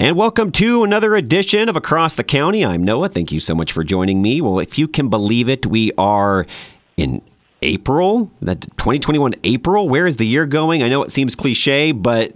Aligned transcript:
And 0.00 0.16
welcome 0.16 0.50
to 0.52 0.82
another 0.82 1.14
edition 1.14 1.68
of 1.68 1.76
Across 1.76 2.14
the 2.14 2.24
County. 2.24 2.64
I'm 2.64 2.82
Noah. 2.82 3.10
Thank 3.10 3.32
you 3.32 3.38
so 3.38 3.54
much 3.54 3.70
for 3.70 3.84
joining 3.84 4.22
me. 4.22 4.40
Well, 4.40 4.58
if 4.58 4.78
you 4.78 4.88
can 4.88 5.10
believe 5.10 5.46
it, 5.46 5.66
we 5.66 5.92
are 5.98 6.46
in 6.96 7.20
April, 7.60 8.30
that 8.40 8.62
2021 8.62 9.34
April. 9.44 9.90
Where 9.90 10.06
is 10.06 10.16
the 10.16 10.24
year 10.24 10.46
going? 10.46 10.82
I 10.82 10.88
know 10.88 11.02
it 11.02 11.12
seems 11.12 11.36
cliche, 11.36 11.92
but 11.92 12.32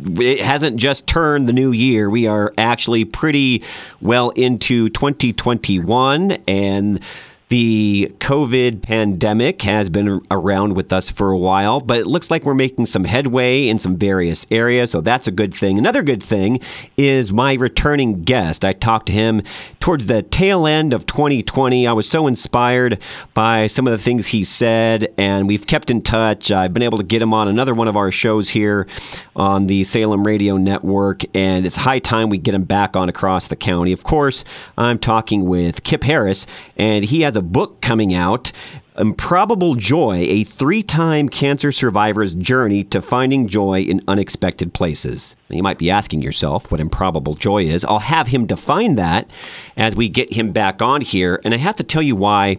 it 0.00 0.38
hasn't 0.38 0.76
just 0.76 1.08
turned 1.08 1.48
the 1.48 1.52
new 1.52 1.72
year. 1.72 2.08
We 2.08 2.28
are 2.28 2.54
actually 2.56 3.04
pretty 3.04 3.64
well 4.00 4.30
into 4.30 4.88
2021 4.90 6.38
and 6.46 7.00
the 7.48 8.14
COVID 8.18 8.82
pandemic 8.82 9.62
has 9.62 9.88
been 9.88 10.20
around 10.30 10.74
with 10.74 10.92
us 10.92 11.08
for 11.08 11.30
a 11.30 11.38
while, 11.38 11.80
but 11.80 11.98
it 11.98 12.06
looks 12.06 12.30
like 12.30 12.44
we're 12.44 12.54
making 12.54 12.84
some 12.86 13.04
headway 13.04 13.66
in 13.68 13.78
some 13.78 13.96
various 13.96 14.46
areas, 14.50 14.90
so 14.90 15.00
that's 15.00 15.26
a 15.26 15.30
good 15.30 15.54
thing. 15.54 15.78
Another 15.78 16.02
good 16.02 16.22
thing 16.22 16.60
is 16.98 17.32
my 17.32 17.54
returning 17.54 18.22
guest. 18.22 18.66
I 18.66 18.72
talked 18.72 19.06
to 19.06 19.14
him 19.14 19.42
towards 19.80 20.06
the 20.06 20.22
tail 20.22 20.66
end 20.66 20.92
of 20.92 21.06
2020. 21.06 21.86
I 21.86 21.92
was 21.92 22.06
so 22.06 22.26
inspired 22.26 23.00
by 23.32 23.66
some 23.66 23.86
of 23.86 23.92
the 23.92 23.98
things 23.98 24.26
he 24.26 24.44
said, 24.44 25.14
and 25.16 25.48
we've 25.48 25.66
kept 25.66 25.90
in 25.90 26.02
touch. 26.02 26.50
I've 26.50 26.74
been 26.74 26.82
able 26.82 26.98
to 26.98 27.04
get 27.04 27.22
him 27.22 27.32
on 27.32 27.48
another 27.48 27.72
one 27.72 27.88
of 27.88 27.96
our 27.96 28.10
shows 28.10 28.50
here 28.50 28.86
on 29.34 29.68
the 29.68 29.84
Salem 29.84 30.26
Radio 30.26 30.58
Network, 30.58 31.22
and 31.34 31.64
it's 31.64 31.76
high 31.76 31.98
time 31.98 32.28
we 32.28 32.36
get 32.36 32.54
him 32.54 32.64
back 32.64 32.94
on 32.94 33.08
across 33.08 33.48
the 33.48 33.56
county. 33.56 33.92
Of 33.92 34.04
course, 34.04 34.44
I'm 34.76 34.98
talking 34.98 35.46
with 35.46 35.82
Kipp 35.82 36.04
Harris, 36.04 36.46
and 36.76 37.06
he 37.06 37.22
has 37.22 37.37
a 37.38 37.42
book 37.42 37.80
coming 37.80 38.12
out. 38.12 38.52
Improbable 38.98 39.76
Joy, 39.76 40.16
a 40.28 40.42
three 40.42 40.82
time 40.82 41.28
cancer 41.28 41.70
survivor's 41.70 42.34
journey 42.34 42.82
to 42.84 43.00
finding 43.00 43.46
joy 43.46 43.82
in 43.82 44.00
unexpected 44.08 44.74
places. 44.74 45.36
Now, 45.48 45.56
you 45.56 45.62
might 45.62 45.78
be 45.78 45.88
asking 45.90 46.20
yourself 46.20 46.70
what 46.70 46.80
improbable 46.80 47.34
joy 47.34 47.62
is. 47.62 47.84
I'll 47.84 48.00
have 48.00 48.26
him 48.26 48.44
define 48.44 48.96
that 48.96 49.30
as 49.76 49.94
we 49.94 50.08
get 50.08 50.32
him 50.32 50.50
back 50.50 50.82
on 50.82 51.00
here. 51.00 51.40
And 51.44 51.54
I 51.54 51.58
have 51.58 51.76
to 51.76 51.84
tell 51.84 52.02
you 52.02 52.16
why 52.16 52.58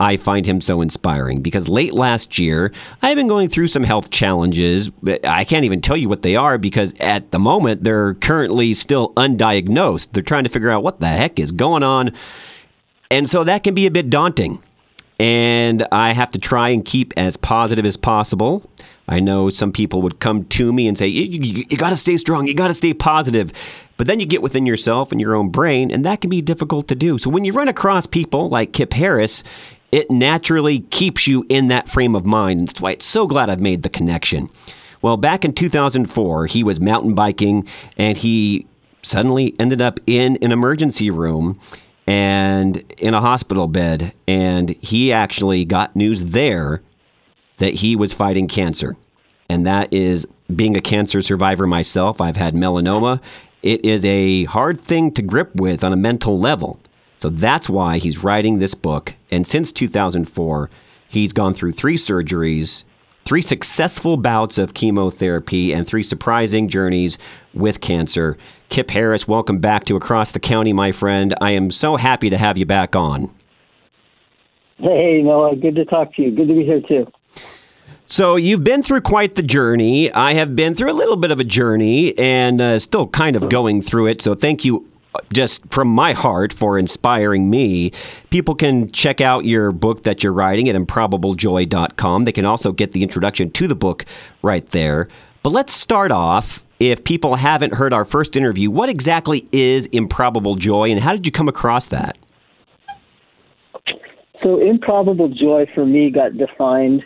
I 0.00 0.16
find 0.16 0.46
him 0.46 0.62
so 0.62 0.80
inspiring 0.80 1.42
because 1.42 1.68
late 1.68 1.92
last 1.92 2.38
year, 2.38 2.72
I've 3.02 3.16
been 3.16 3.28
going 3.28 3.50
through 3.50 3.68
some 3.68 3.84
health 3.84 4.10
challenges. 4.10 4.90
I 5.22 5.44
can't 5.44 5.66
even 5.66 5.82
tell 5.82 5.98
you 5.98 6.08
what 6.08 6.22
they 6.22 6.34
are 6.34 6.56
because 6.56 6.94
at 6.98 7.30
the 7.30 7.38
moment, 7.38 7.84
they're 7.84 8.14
currently 8.14 8.72
still 8.72 9.12
undiagnosed. 9.14 10.12
They're 10.12 10.22
trying 10.22 10.44
to 10.44 10.50
figure 10.50 10.70
out 10.70 10.82
what 10.82 11.00
the 11.00 11.08
heck 11.08 11.38
is 11.38 11.52
going 11.52 11.82
on 11.82 12.12
and 13.14 13.30
so 13.30 13.44
that 13.44 13.62
can 13.62 13.74
be 13.74 13.86
a 13.86 13.92
bit 13.92 14.10
daunting. 14.10 14.60
And 15.20 15.86
I 15.92 16.12
have 16.12 16.32
to 16.32 16.38
try 16.40 16.70
and 16.70 16.84
keep 16.84 17.12
as 17.16 17.36
positive 17.36 17.86
as 17.86 17.96
possible. 17.96 18.68
I 19.06 19.20
know 19.20 19.50
some 19.50 19.70
people 19.70 20.02
would 20.02 20.18
come 20.18 20.44
to 20.46 20.72
me 20.72 20.88
and 20.88 20.98
say, 20.98 21.06
You, 21.06 21.40
you, 21.40 21.64
you 21.68 21.76
got 21.76 21.90
to 21.90 21.96
stay 21.96 22.16
strong, 22.16 22.48
you 22.48 22.54
got 22.54 22.68
to 22.68 22.74
stay 22.74 22.92
positive. 22.92 23.52
But 23.96 24.08
then 24.08 24.18
you 24.18 24.26
get 24.26 24.42
within 24.42 24.66
yourself 24.66 25.12
and 25.12 25.20
your 25.20 25.36
own 25.36 25.50
brain, 25.50 25.92
and 25.92 26.04
that 26.04 26.20
can 26.20 26.28
be 26.28 26.42
difficult 26.42 26.88
to 26.88 26.96
do. 26.96 27.16
So 27.16 27.30
when 27.30 27.44
you 27.44 27.52
run 27.52 27.68
across 27.68 28.04
people 28.08 28.48
like 28.48 28.72
Kipp 28.72 28.92
Harris, 28.92 29.44
it 29.92 30.10
naturally 30.10 30.80
keeps 30.80 31.28
you 31.28 31.46
in 31.48 31.68
that 31.68 31.88
frame 31.88 32.16
of 32.16 32.26
mind. 32.26 32.66
That's 32.66 32.80
why 32.80 32.90
it's 32.92 33.06
so 33.06 33.28
glad 33.28 33.48
I've 33.48 33.60
made 33.60 33.84
the 33.84 33.88
connection. 33.88 34.50
Well, 35.02 35.16
back 35.16 35.44
in 35.44 35.52
2004, 35.52 36.46
he 36.46 36.64
was 36.64 36.80
mountain 36.80 37.14
biking 37.14 37.68
and 37.96 38.18
he 38.18 38.66
suddenly 39.02 39.54
ended 39.60 39.80
up 39.80 40.00
in 40.08 40.36
an 40.42 40.50
emergency 40.50 41.12
room 41.12 41.60
and 42.06 42.76
in 42.98 43.14
a 43.14 43.20
hospital 43.20 43.68
bed. 43.68 44.12
And 44.26 44.70
he 44.70 45.12
actually 45.12 45.64
got 45.64 45.96
news 45.96 46.24
there 46.24 46.82
that 47.58 47.74
he 47.74 47.96
was 47.96 48.12
fighting 48.12 48.48
cancer. 48.48 48.96
And 49.48 49.66
that 49.66 49.92
is 49.92 50.26
being 50.54 50.76
a 50.76 50.80
cancer 50.80 51.22
survivor 51.22 51.66
myself. 51.66 52.20
I've 52.20 52.36
had 52.36 52.54
melanoma. 52.54 53.20
It 53.62 53.84
is 53.84 54.04
a 54.04 54.44
hard 54.44 54.80
thing 54.80 55.12
to 55.12 55.22
grip 55.22 55.54
with 55.54 55.82
on 55.82 55.92
a 55.92 55.96
mental 55.96 56.38
level. 56.38 56.78
So 57.20 57.30
that's 57.30 57.68
why 57.70 57.98
he's 57.98 58.22
writing 58.22 58.58
this 58.58 58.74
book. 58.74 59.14
And 59.30 59.46
since 59.46 59.72
2004, 59.72 60.68
he's 61.08 61.32
gone 61.32 61.54
through 61.54 61.72
three 61.72 61.96
surgeries 61.96 62.84
three 63.24 63.42
successful 63.42 64.16
bouts 64.16 64.58
of 64.58 64.74
chemotherapy 64.74 65.72
and 65.72 65.86
three 65.86 66.02
surprising 66.02 66.68
journeys 66.68 67.18
with 67.54 67.80
cancer. 67.80 68.36
Kipp 68.68 68.90
Harris, 68.90 69.26
welcome 69.26 69.58
back 69.58 69.84
to 69.86 69.96
Across 69.96 70.32
the 70.32 70.40
County, 70.40 70.72
my 70.72 70.92
friend. 70.92 71.34
I 71.40 71.52
am 71.52 71.70
so 71.70 71.96
happy 71.96 72.30
to 72.30 72.36
have 72.36 72.58
you 72.58 72.66
back 72.66 72.94
on. 72.94 73.30
Hey, 74.78 75.22
Noah, 75.22 75.56
good 75.56 75.76
to 75.76 75.84
talk 75.84 76.14
to 76.16 76.22
you. 76.22 76.30
Good 76.30 76.48
to 76.48 76.54
be 76.54 76.64
here, 76.64 76.80
too. 76.80 77.10
So 78.06 78.36
you've 78.36 78.64
been 78.64 78.82
through 78.82 79.00
quite 79.00 79.34
the 79.34 79.42
journey. 79.42 80.12
I 80.12 80.34
have 80.34 80.54
been 80.54 80.74
through 80.74 80.90
a 80.90 80.94
little 80.94 81.16
bit 81.16 81.30
of 81.30 81.40
a 81.40 81.44
journey 81.44 82.16
and 82.18 82.60
uh, 82.60 82.78
still 82.78 83.06
kind 83.08 83.34
of 83.34 83.48
going 83.48 83.82
through 83.82 84.08
it. 84.08 84.20
So 84.20 84.34
thank 84.34 84.64
you 84.64 84.86
just 85.32 85.62
from 85.72 85.88
my 85.88 86.12
heart 86.12 86.52
for 86.52 86.78
inspiring 86.78 87.50
me. 87.50 87.92
People 88.30 88.54
can 88.54 88.90
check 88.90 89.20
out 89.20 89.44
your 89.44 89.72
book 89.72 90.04
that 90.04 90.22
you're 90.22 90.32
writing 90.32 90.68
at 90.68 90.76
improbablejoy.com. 90.76 92.24
They 92.24 92.32
can 92.32 92.44
also 92.44 92.72
get 92.72 92.92
the 92.92 93.02
introduction 93.02 93.50
to 93.52 93.68
the 93.68 93.74
book 93.74 94.04
right 94.42 94.68
there. 94.70 95.08
But 95.42 95.50
let's 95.50 95.72
start 95.72 96.10
off. 96.10 96.64
If 96.80 97.04
people 97.04 97.36
haven't 97.36 97.74
heard 97.74 97.92
our 97.92 98.04
first 98.04 98.36
interview, 98.36 98.70
what 98.70 98.88
exactly 98.88 99.46
is 99.52 99.86
Improbable 99.86 100.56
Joy 100.56 100.90
and 100.90 101.00
how 101.00 101.12
did 101.12 101.24
you 101.24 101.32
come 101.32 101.48
across 101.48 101.86
that? 101.86 102.18
So, 104.42 104.60
Improbable 104.60 105.28
Joy 105.28 105.66
for 105.74 105.86
me 105.86 106.10
got 106.10 106.36
defined 106.36 107.02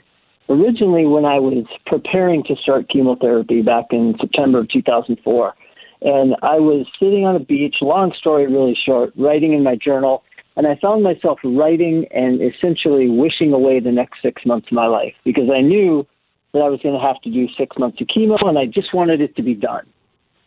originally 0.49 1.07
when 1.07 1.25
I 1.25 1.39
was 1.39 1.65
preparing 1.87 2.43
to 2.45 2.57
start 2.57 2.89
chemotherapy 2.89 3.63
back 3.63 3.87
in 3.91 4.17
September 4.21 4.61
of 4.61 4.69
2004. 4.71 5.55
And 6.03 6.37
I 6.43 6.59
was 6.59 6.87
sitting 6.99 7.25
on 7.25 7.35
a 7.35 7.41
beach, 7.41 7.77
long 7.81 8.13
story 8.19 8.47
really 8.47 8.77
short, 8.87 9.13
writing 9.17 9.53
in 9.53 9.63
my 9.63 9.77
journal. 9.77 10.23
And 10.57 10.67
I 10.67 10.77
found 10.81 11.03
myself 11.03 11.39
writing 11.45 12.07
and 12.13 12.41
essentially 12.43 13.09
wishing 13.09 13.53
away 13.53 13.81
the 13.81 13.93
next 13.93 14.23
six 14.23 14.45
months 14.45 14.69
of 14.69 14.73
my 14.73 14.87
life 14.87 15.15
because 15.25 15.51
I 15.55 15.61
knew 15.61 16.07
that 16.53 16.61
I 16.61 16.69
was 16.69 16.81
going 16.83 16.99
to 16.99 17.07
have 17.07 17.21
to 17.23 17.31
do 17.31 17.47
six 17.57 17.77
months 17.79 18.01
of 18.01 18.09
chemo 18.09 18.37
and 18.47 18.59
I 18.59 18.67
just 18.67 18.95
wanted 18.95 19.21
it 19.21 19.37
to 19.37 19.43
be 19.43 19.55
done. 19.55 19.87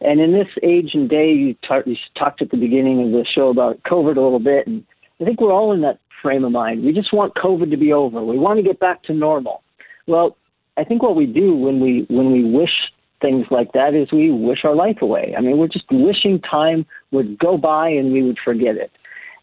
And 0.01 0.19
in 0.19 0.33
this 0.33 0.47
age 0.63 0.91
and 0.93 1.09
day, 1.09 1.31
you, 1.31 1.55
tar- 1.65 1.83
you 1.85 1.95
talked 2.17 2.41
at 2.41 2.49
the 2.49 2.57
beginning 2.57 3.03
of 3.03 3.11
the 3.11 3.25
show 3.33 3.49
about 3.49 3.81
COVID 3.83 4.17
a 4.17 4.21
little 4.21 4.39
bit. 4.39 4.67
And 4.67 4.83
I 5.21 5.25
think 5.25 5.39
we're 5.39 5.53
all 5.53 5.71
in 5.71 5.81
that 5.81 5.99
frame 6.21 6.43
of 6.43 6.51
mind. 6.51 6.83
We 6.83 6.91
just 6.91 7.13
want 7.13 7.35
COVID 7.35 7.69
to 7.69 7.77
be 7.77 7.93
over. 7.93 8.23
We 8.23 8.39
want 8.39 8.57
to 8.57 8.63
get 8.63 8.79
back 8.79 9.03
to 9.03 9.13
normal. 9.13 9.63
Well, 10.07 10.37
I 10.77 10.83
think 10.83 11.03
what 11.03 11.15
we 11.15 11.25
do 11.25 11.55
when 11.55 11.79
we 11.79 12.05
when 12.09 12.31
we 12.31 12.43
wish 12.43 12.71
things 13.21 13.45
like 13.51 13.73
that 13.73 13.93
is 13.93 14.11
we 14.11 14.31
wish 14.31 14.59
our 14.63 14.75
life 14.75 14.97
away. 15.01 15.33
I 15.37 15.41
mean, 15.41 15.57
we're 15.57 15.67
just 15.67 15.85
wishing 15.91 16.39
time 16.41 16.85
would 17.11 17.37
go 17.37 17.57
by 17.57 17.89
and 17.89 18.11
we 18.11 18.23
would 18.23 18.39
forget 18.43 18.75
it. 18.75 18.91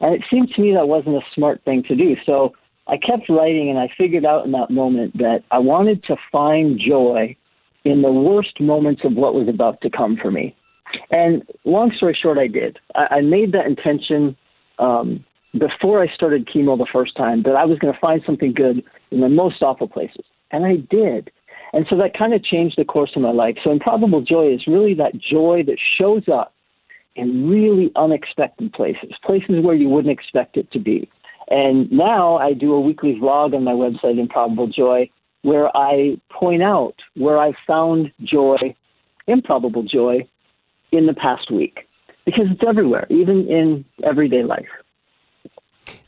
And 0.00 0.14
it 0.14 0.22
seemed 0.30 0.50
to 0.54 0.60
me 0.60 0.74
that 0.74 0.88
wasn't 0.88 1.16
a 1.16 1.26
smart 1.34 1.62
thing 1.64 1.82
to 1.88 1.96
do. 1.96 2.16
So 2.24 2.52
I 2.86 2.96
kept 2.96 3.28
writing 3.28 3.68
and 3.70 3.78
I 3.78 3.88
figured 3.96 4.24
out 4.24 4.44
in 4.44 4.52
that 4.52 4.70
moment 4.70 5.18
that 5.18 5.42
I 5.50 5.58
wanted 5.58 6.02
to 6.04 6.16
find 6.30 6.80
joy 6.80 7.36
in 7.84 8.02
the 8.02 8.12
worst 8.12 8.60
moments 8.60 9.02
of 9.04 9.14
what 9.14 9.34
was 9.34 9.48
about 9.48 9.80
to 9.82 9.90
come 9.90 10.16
for 10.20 10.30
me. 10.30 10.54
And 11.10 11.42
long 11.64 11.92
story 11.96 12.16
short, 12.20 12.38
I 12.38 12.46
did. 12.46 12.78
I, 12.94 13.16
I 13.16 13.20
made 13.20 13.52
that 13.52 13.66
intention 13.66 14.36
um, 14.78 15.24
before 15.52 16.02
I 16.02 16.12
started 16.14 16.48
chemo 16.48 16.78
the 16.78 16.86
first 16.90 17.16
time 17.16 17.42
that 17.42 17.56
I 17.56 17.64
was 17.64 17.78
going 17.78 17.92
to 17.92 18.00
find 18.00 18.22
something 18.24 18.52
good 18.52 18.82
in 19.10 19.20
the 19.20 19.28
most 19.28 19.62
awful 19.62 19.88
places. 19.88 20.24
And 20.50 20.64
I 20.64 20.76
did. 20.76 21.30
And 21.72 21.86
so 21.88 21.96
that 21.96 22.16
kind 22.16 22.34
of 22.34 22.42
changed 22.42 22.76
the 22.78 22.84
course 22.84 23.12
of 23.14 23.22
my 23.22 23.30
life. 23.30 23.56
So 23.62 23.70
improbable 23.70 24.22
joy 24.22 24.52
is 24.52 24.66
really 24.66 24.94
that 24.94 25.18
joy 25.18 25.62
that 25.66 25.78
shows 25.98 26.28
up 26.28 26.54
in 27.14 27.48
really 27.48 27.90
unexpected 27.96 28.72
places, 28.72 29.12
places 29.24 29.62
where 29.62 29.74
you 29.74 29.88
wouldn't 29.88 30.12
expect 30.12 30.56
it 30.56 30.70
to 30.72 30.78
be. 30.78 31.10
And 31.48 31.90
now 31.90 32.36
I 32.36 32.52
do 32.52 32.72
a 32.72 32.80
weekly 32.80 33.14
vlog 33.14 33.54
on 33.54 33.64
my 33.64 33.72
website, 33.72 34.18
Improbable 34.18 34.68
Joy, 34.68 35.10
where 35.42 35.74
I 35.76 36.18
point 36.30 36.62
out 36.62 36.94
where 37.14 37.38
I've 37.38 37.56
found 37.66 38.12
joy, 38.22 38.74
improbable 39.26 39.82
joy, 39.82 40.28
in 40.92 41.06
the 41.06 41.14
past 41.14 41.50
week. 41.50 41.86
Because 42.24 42.46
it's 42.50 42.62
everywhere, 42.66 43.06
even 43.08 43.48
in 43.48 43.84
everyday 44.04 44.42
life. 44.42 44.68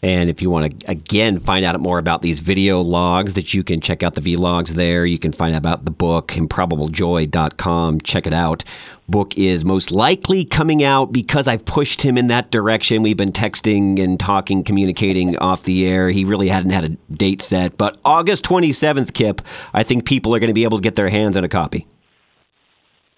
And 0.03 0.31
if 0.31 0.41
you 0.41 0.51
want 0.51 0.81
to, 0.81 0.91
again, 0.91 1.39
find 1.39 1.65
out 1.65 1.79
more 1.81 1.99
about 1.99 2.23
these 2.23 2.39
video 2.39 2.81
logs, 2.81 3.35
that 3.35 3.53
you 3.53 3.63
can 3.63 3.81
check 3.81 4.03
out 4.03 4.15
the 4.15 4.21
vlogs 4.21 4.71
there. 4.71 5.05
You 5.05 5.19
can 5.19 5.33
find 5.33 5.55
out 5.55 5.59
about 5.59 5.85
the 5.85 5.91
book, 5.91 6.29
improbablejoy.com. 6.29 8.01
Check 8.01 8.27
it 8.27 8.33
out. 8.33 8.65
Book 9.09 9.37
is 9.37 9.65
most 9.65 9.91
likely 9.91 10.45
coming 10.45 10.85
out 10.85 11.13
because 11.13 11.49
I've 11.49 11.65
pushed 11.65 12.03
him 12.03 12.17
in 12.17 12.29
that 12.29 12.51
direction. 12.51 13.03
We've 13.03 13.17
been 13.17 13.33
texting 13.33 14.03
and 14.03 14.19
talking, 14.19 14.63
communicating 14.63 15.37
off 15.39 15.65
the 15.65 15.87
air. 15.87 16.11
He 16.11 16.25
really 16.25 16.49
hadn't 16.49 16.71
had 16.71 16.85
a 16.85 16.89
date 17.13 17.43
set. 17.43 17.77
But 17.77 17.99
August 18.05 18.45
27th, 18.45 19.13
Kipp, 19.13 19.43
I 19.75 19.83
think 19.83 20.07
people 20.07 20.35
are 20.35 20.39
going 20.39 20.49
to 20.49 20.55
be 20.55 20.65
able 20.65 20.79
to 20.79 20.83
get 20.83 20.95
their 20.95 21.09
hands 21.09 21.37
on 21.37 21.45
a 21.45 21.49
copy. 21.49 21.87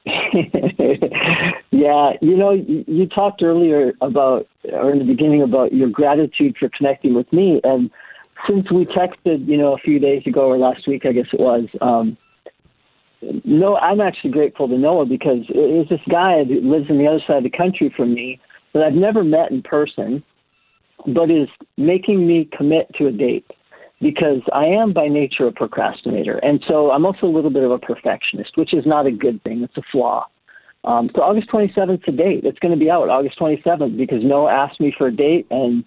Yeah, 1.82 2.12
you 2.20 2.36
know, 2.36 2.52
you, 2.52 3.08
talked 3.08 3.42
earlier 3.42 3.92
about, 4.00 4.46
or 4.72 4.92
in 4.92 5.00
the 5.00 5.04
beginning, 5.04 5.42
about 5.42 5.72
your 5.72 5.88
gratitude 5.88 6.56
for 6.56 6.68
connecting 6.68 7.12
with 7.12 7.32
me. 7.32 7.60
And 7.64 7.90
since 8.46 8.70
we 8.70 8.84
texted, 8.84 9.48
you 9.48 9.56
know, 9.56 9.74
a 9.74 9.78
few 9.78 9.98
days 9.98 10.24
ago 10.24 10.42
or 10.42 10.58
last 10.58 10.86
week, 10.86 11.04
I 11.04 11.10
guess 11.10 11.26
it 11.32 11.40
was, 11.40 11.66
um, 11.80 12.16
no, 13.44 13.76
I'm 13.78 14.00
actually 14.00 14.30
grateful 14.30 14.68
to 14.68 14.78
Noah 14.78 15.06
because 15.06 15.44
it 15.48 15.58
is 15.58 15.88
this 15.88 16.00
guy 16.08 16.44
that 16.44 16.62
lives 16.62 16.88
on 16.88 16.98
the 16.98 17.08
other 17.08 17.20
side 17.26 17.38
of 17.38 17.42
the 17.42 17.50
country 17.50 17.92
from 17.96 18.14
me 18.14 18.38
that 18.74 18.84
I've 18.84 18.94
never 18.94 19.24
met 19.24 19.50
in 19.50 19.60
person, 19.60 20.22
but 21.04 21.32
is 21.32 21.48
making 21.76 22.28
me 22.28 22.48
commit 22.56 22.94
to 22.98 23.08
a 23.08 23.12
date 23.12 23.50
because 24.00 24.42
I 24.52 24.66
am 24.66 24.92
by 24.92 25.08
nature 25.08 25.48
a 25.48 25.52
procrastinator. 25.52 26.38
And 26.44 26.62
so 26.68 26.92
I'm 26.92 27.04
also 27.04 27.26
a 27.26 27.34
little 27.34 27.50
bit 27.50 27.64
of 27.64 27.72
a 27.72 27.78
perfectionist, 27.78 28.56
which 28.56 28.72
is 28.72 28.86
not 28.86 29.06
a 29.06 29.10
good 29.10 29.42
thing. 29.42 29.64
It's 29.64 29.76
a 29.76 29.82
flaw. 29.90 30.28
Um, 30.84 31.10
so 31.14 31.22
August 31.22 31.48
27th 31.50 31.94
is 31.94 32.00
the 32.06 32.12
date. 32.12 32.44
It's 32.44 32.58
going 32.58 32.72
to 32.72 32.78
be 32.78 32.90
out 32.90 33.08
August 33.08 33.38
27th 33.38 33.96
because 33.96 34.24
Noah 34.24 34.52
asked 34.52 34.80
me 34.80 34.92
for 34.96 35.06
a 35.06 35.14
date, 35.14 35.46
and 35.50 35.84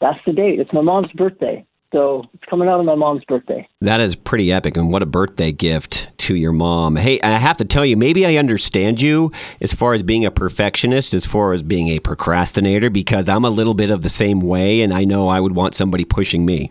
that's 0.00 0.18
the 0.26 0.32
date. 0.32 0.60
It's 0.60 0.72
my 0.72 0.82
mom's 0.82 1.12
birthday. 1.12 1.64
So 1.92 2.24
it's 2.34 2.44
coming 2.44 2.68
out 2.68 2.78
on 2.78 2.86
my 2.86 2.94
mom's 2.94 3.24
birthday. 3.24 3.68
That 3.80 4.00
is 4.00 4.14
pretty 4.14 4.52
epic, 4.52 4.76
and 4.76 4.92
what 4.92 5.02
a 5.02 5.06
birthday 5.06 5.50
gift 5.50 6.08
to 6.18 6.36
your 6.36 6.52
mom. 6.52 6.94
Hey, 6.94 7.20
I 7.20 7.30
have 7.30 7.56
to 7.56 7.64
tell 7.64 7.84
you, 7.84 7.96
maybe 7.96 8.24
I 8.24 8.36
understand 8.36 9.02
you 9.02 9.32
as 9.60 9.72
far 9.72 9.92
as 9.92 10.04
being 10.04 10.24
a 10.24 10.30
perfectionist, 10.30 11.14
as 11.14 11.26
far 11.26 11.52
as 11.52 11.64
being 11.64 11.88
a 11.88 11.98
procrastinator, 11.98 12.90
because 12.90 13.28
I'm 13.28 13.44
a 13.44 13.50
little 13.50 13.74
bit 13.74 13.90
of 13.90 14.02
the 14.02 14.08
same 14.08 14.40
way, 14.40 14.82
and 14.82 14.94
I 14.94 15.02
know 15.02 15.28
I 15.28 15.40
would 15.40 15.56
want 15.56 15.74
somebody 15.74 16.04
pushing 16.04 16.46
me. 16.46 16.70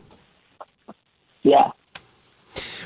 Yeah. 1.41 1.71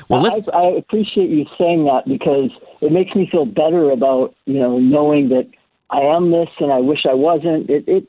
Well, 0.08 0.26
I, 0.26 0.42
I 0.52 0.66
appreciate 0.72 1.30
you 1.30 1.46
saying 1.56 1.84
that 1.84 2.02
because 2.06 2.50
it 2.84 2.92
makes 2.92 3.14
me 3.14 3.28
feel 3.30 3.46
better 3.46 3.86
about 3.86 4.34
you 4.44 4.60
know 4.60 4.78
knowing 4.78 5.30
that 5.30 5.48
I 5.90 6.00
am 6.00 6.30
this 6.30 6.48
and 6.60 6.72
I 6.72 6.78
wish 6.78 7.00
I 7.08 7.14
wasn't. 7.14 7.70
It, 7.70 7.84
it 7.86 8.08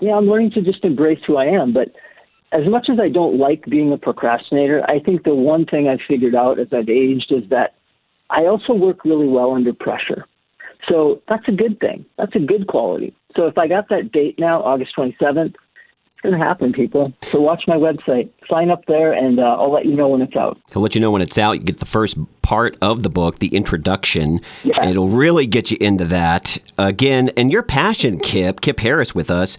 yeah, 0.00 0.14
I'm 0.14 0.26
learning 0.26 0.52
to 0.52 0.62
just 0.62 0.84
embrace 0.84 1.20
who 1.26 1.36
I 1.36 1.44
am, 1.44 1.72
but 1.72 1.88
as 2.52 2.68
much 2.68 2.88
as 2.90 2.98
I 3.00 3.08
don't 3.08 3.38
like 3.38 3.64
being 3.66 3.92
a 3.92 3.98
procrastinator, 3.98 4.82
I 4.88 5.00
think 5.00 5.24
the 5.24 5.34
one 5.34 5.66
thing 5.66 5.88
I've 5.88 6.06
figured 6.06 6.34
out 6.34 6.58
as 6.58 6.68
I've 6.72 6.88
aged 6.88 7.30
is 7.32 7.48
that 7.50 7.74
I 8.30 8.46
also 8.46 8.72
work 8.72 9.04
really 9.04 9.26
well 9.26 9.52
under 9.52 9.72
pressure. 9.72 10.26
So 10.88 11.22
that's 11.28 11.48
a 11.48 11.52
good 11.52 11.80
thing. 11.80 12.04
That's 12.16 12.34
a 12.34 12.40
good 12.40 12.66
quality. 12.66 13.14
So 13.36 13.46
if 13.46 13.58
I 13.58 13.66
got 13.66 13.88
that 13.88 14.12
date 14.12 14.38
now, 14.38 14.62
August 14.62 14.92
27th, 14.96 15.46
it's 15.46 15.56
going 16.24 16.38
to 16.38 16.44
happen, 16.44 16.72
people. 16.72 17.12
So 17.22 17.40
watch 17.40 17.64
my 17.66 17.76
website, 17.76 18.30
sign 18.50 18.70
up 18.70 18.84
there, 18.86 19.12
and 19.12 19.38
uh, 19.38 19.42
I'll 19.42 19.72
let 19.72 19.86
you 19.86 19.94
know 19.94 20.08
when 20.08 20.22
it's 20.22 20.34
out. 20.34 20.58
To 20.70 20.80
let 20.80 20.94
you 20.94 21.00
know 21.00 21.10
when 21.10 21.22
it's 21.22 21.38
out, 21.38 21.52
you 21.52 21.60
get 21.60 21.78
the 21.78 21.86
first 21.86 22.16
part 22.42 22.76
of 22.82 23.02
the 23.02 23.10
book, 23.10 23.38
the 23.38 23.54
introduction. 23.54 24.40
Yeah. 24.64 24.88
It'll 24.88 25.08
really 25.08 25.46
get 25.46 25.70
you 25.70 25.76
into 25.80 26.04
that. 26.06 26.58
Again, 26.78 27.30
and 27.36 27.52
your 27.52 27.62
passion, 27.62 28.18
Kipp, 28.18 28.60
Kipp 28.60 28.80
Harris 28.80 29.14
with 29.14 29.30
us, 29.30 29.58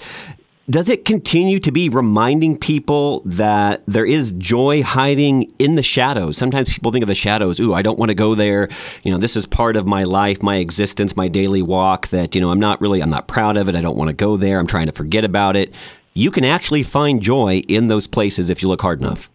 does 0.67 0.89
it 0.89 1.05
continue 1.05 1.59
to 1.59 1.71
be 1.71 1.89
reminding 1.89 2.57
people 2.57 3.21
that 3.23 3.83
there 3.85 4.05
is 4.05 4.31
joy 4.31 4.81
hiding 4.81 5.43
in 5.59 5.75
the 5.75 5.83
shadows? 5.83 6.37
Sometimes 6.37 6.73
people 6.73 6.91
think 6.91 7.03
of 7.03 7.07
the 7.07 7.13
shadows, 7.13 7.59
ooh, 7.59 7.75
I 7.75 7.83
don't 7.83 7.99
want 7.99 8.09
to 8.09 8.15
go 8.15 8.33
there. 8.33 8.69
You 9.03 9.11
know, 9.11 9.19
this 9.19 9.35
is 9.35 9.45
part 9.45 9.75
of 9.75 9.85
my 9.85 10.03
life, 10.03 10.41
my 10.41 10.55
existence, 10.55 11.15
my 11.15 11.27
daily 11.27 11.61
walk 11.61 12.07
that, 12.07 12.33
you 12.33 12.41
know, 12.41 12.49
I'm 12.49 12.59
not 12.59 12.81
really, 12.81 13.01
I'm 13.01 13.11
not 13.11 13.27
proud 13.27 13.57
of 13.57 13.69
it. 13.69 13.75
I 13.75 13.81
don't 13.81 13.95
want 13.95 14.07
to 14.07 14.13
go 14.13 14.37
there. 14.37 14.57
I'm 14.59 14.65
trying 14.65 14.87
to 14.87 14.91
forget 14.91 15.23
about 15.23 15.55
it. 15.55 15.71
You 16.15 16.31
can 16.31 16.45
actually 16.45 16.83
find 16.83 17.21
joy 17.21 17.61
in 17.67 17.89
those 17.89 18.07
places 18.07 18.49
if 18.49 18.61
you 18.61 18.69
look 18.69 18.81
hard 18.81 19.01
enough. 19.01 19.29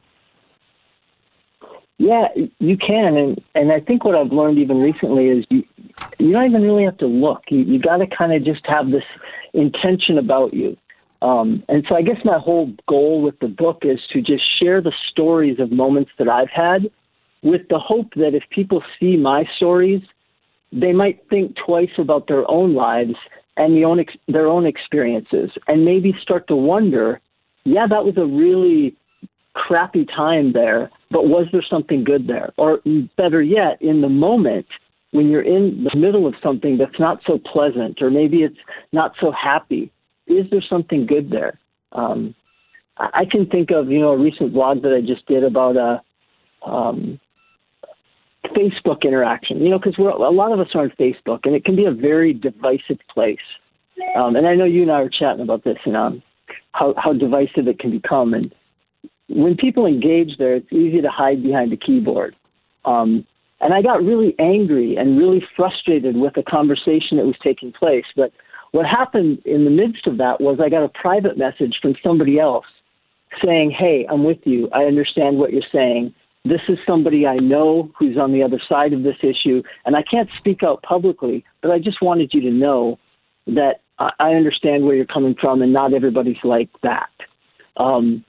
Yeah, 1.98 2.28
you 2.58 2.78
can, 2.78 3.16
and 3.18 3.44
and 3.54 3.70
I 3.70 3.80
think 3.80 4.06
what 4.06 4.14
I've 4.14 4.32
learned 4.32 4.58
even 4.58 4.80
recently 4.80 5.28
is 5.28 5.44
you 5.50 5.62
you 6.18 6.32
don't 6.32 6.46
even 6.46 6.62
really 6.62 6.84
have 6.84 6.96
to 6.98 7.06
look. 7.06 7.42
You 7.50 7.58
you 7.58 7.78
got 7.78 7.98
to 7.98 8.06
kind 8.06 8.32
of 8.32 8.42
just 8.42 8.64
have 8.66 8.90
this 8.90 9.04
intention 9.52 10.16
about 10.16 10.54
you. 10.54 10.78
Um, 11.20 11.62
and 11.68 11.84
so 11.86 11.94
I 11.94 12.00
guess 12.00 12.24
my 12.24 12.38
whole 12.38 12.72
goal 12.88 13.20
with 13.20 13.38
the 13.40 13.48
book 13.48 13.80
is 13.82 14.00
to 14.14 14.22
just 14.22 14.42
share 14.58 14.80
the 14.80 14.94
stories 15.10 15.60
of 15.60 15.70
moments 15.70 16.10
that 16.18 16.30
I've 16.30 16.48
had 16.48 16.90
with 17.42 17.68
the 17.68 17.78
hope 17.78 18.14
that 18.14 18.34
if 18.34 18.44
people 18.48 18.82
see 18.98 19.18
my 19.18 19.44
stories, 19.56 20.00
they 20.72 20.92
might 20.92 21.28
think 21.28 21.56
twice 21.56 21.90
about 21.98 22.26
their 22.28 22.50
own 22.50 22.74
lives 22.74 23.16
and 23.56 23.76
the 23.76 23.84
own 23.84 24.00
ex- 24.00 24.16
their 24.28 24.46
own 24.46 24.66
experiences 24.66 25.50
and 25.66 25.84
maybe 25.84 26.14
start 26.20 26.46
to 26.48 26.56
wonder, 26.56 27.20
yeah, 27.64 27.86
that 27.88 28.04
was 28.04 28.16
a 28.16 28.24
really 28.26 28.96
crappy 29.54 30.06
time 30.06 30.52
there, 30.52 30.90
but 31.10 31.26
was 31.26 31.46
there 31.52 31.64
something 31.68 32.04
good 32.04 32.26
there? 32.26 32.52
Or 32.56 32.80
better 33.16 33.42
yet, 33.42 33.80
in 33.80 34.00
the 34.00 34.08
moment, 34.08 34.66
when 35.10 35.28
you're 35.28 35.42
in 35.42 35.84
the 35.92 35.98
middle 35.98 36.26
of 36.26 36.34
something 36.42 36.78
that's 36.78 36.98
not 37.00 37.20
so 37.26 37.38
pleasant 37.38 38.00
or 38.00 38.10
maybe 38.10 38.42
it's 38.42 38.58
not 38.92 39.12
so 39.20 39.32
happy, 39.32 39.90
is 40.26 40.46
there 40.50 40.62
something 40.62 41.06
good 41.06 41.30
there? 41.30 41.58
Um, 41.92 42.34
I 42.96 43.24
can 43.28 43.46
think 43.46 43.70
of 43.70 43.90
you 43.90 43.98
know 43.98 44.10
a 44.10 44.18
recent 44.18 44.52
vlog 44.52 44.82
that 44.82 44.92
I 44.92 45.00
just 45.00 45.26
did 45.26 45.42
about 45.42 45.76
a 45.76 46.02
um, 46.68 47.18
Facebook 48.54 49.02
interaction. 49.02 49.60
You 49.60 49.70
know, 49.70 49.78
because 49.78 49.98
a 49.98 50.02
lot 50.02 50.52
of 50.52 50.60
us 50.60 50.68
are 50.74 50.82
on 50.82 50.92
Facebook, 50.98 51.40
and 51.44 51.54
it 51.54 51.64
can 51.64 51.76
be 51.76 51.84
a 51.84 51.92
very 51.92 52.32
divisive 52.32 52.98
place. 53.12 53.38
Um, 54.16 54.34
and 54.34 54.46
I 54.46 54.54
know 54.54 54.64
you 54.64 54.82
and 54.82 54.90
I 54.90 55.02
were 55.02 55.10
chatting 55.10 55.42
about 55.42 55.64
this, 55.64 55.78
and 55.84 55.96
um, 55.96 56.22
how 56.72 56.94
how 56.96 57.12
divisive 57.12 57.68
it 57.68 57.78
can 57.78 57.90
become. 57.90 58.34
And 58.34 58.54
when 59.28 59.56
people 59.56 59.86
engage 59.86 60.38
there, 60.38 60.56
it's 60.56 60.72
easy 60.72 61.00
to 61.00 61.10
hide 61.10 61.42
behind 61.42 61.72
a 61.72 61.76
keyboard. 61.76 62.34
Um, 62.84 63.26
and 63.60 63.74
I 63.74 63.82
got 63.82 64.02
really 64.02 64.34
angry 64.38 64.96
and 64.96 65.18
really 65.18 65.44
frustrated 65.54 66.16
with 66.16 66.32
the 66.34 66.42
conversation 66.42 67.18
that 67.18 67.26
was 67.26 67.36
taking 67.42 67.72
place, 67.72 68.06
but 68.16 68.32
what 68.72 68.86
happened 68.86 69.42
in 69.44 69.64
the 69.64 69.70
midst 69.70 70.06
of 70.06 70.18
that 70.18 70.40
was 70.40 70.60
I 70.60 70.68
got 70.68 70.84
a 70.84 70.88
private 70.88 71.36
message 71.36 71.78
from 71.82 71.94
somebody 72.02 72.38
else 72.38 72.66
saying, 73.44 73.70
Hey, 73.70 74.06
I'm 74.08 74.24
with 74.24 74.38
you. 74.44 74.68
I 74.72 74.84
understand 74.84 75.38
what 75.38 75.52
you're 75.52 75.62
saying. 75.72 76.14
This 76.44 76.60
is 76.68 76.78
somebody 76.86 77.26
I 77.26 77.36
know 77.36 77.90
who's 77.98 78.16
on 78.16 78.32
the 78.32 78.42
other 78.42 78.60
side 78.68 78.92
of 78.92 79.02
this 79.02 79.16
issue. 79.22 79.62
And 79.84 79.94
I 79.94 80.02
can't 80.02 80.28
speak 80.38 80.62
out 80.62 80.82
publicly, 80.82 81.44
but 81.62 81.70
I 81.70 81.78
just 81.78 82.00
wanted 82.00 82.30
you 82.32 82.40
to 82.42 82.50
know 82.50 82.98
that 83.46 83.80
I 83.98 84.32
understand 84.32 84.84
where 84.84 84.94
you're 84.94 85.04
coming 85.04 85.34
from 85.38 85.60
and 85.60 85.72
not 85.72 85.92
everybody's 85.92 86.42
like 86.42 86.70
that. 86.82 87.10
Um, 87.76 88.24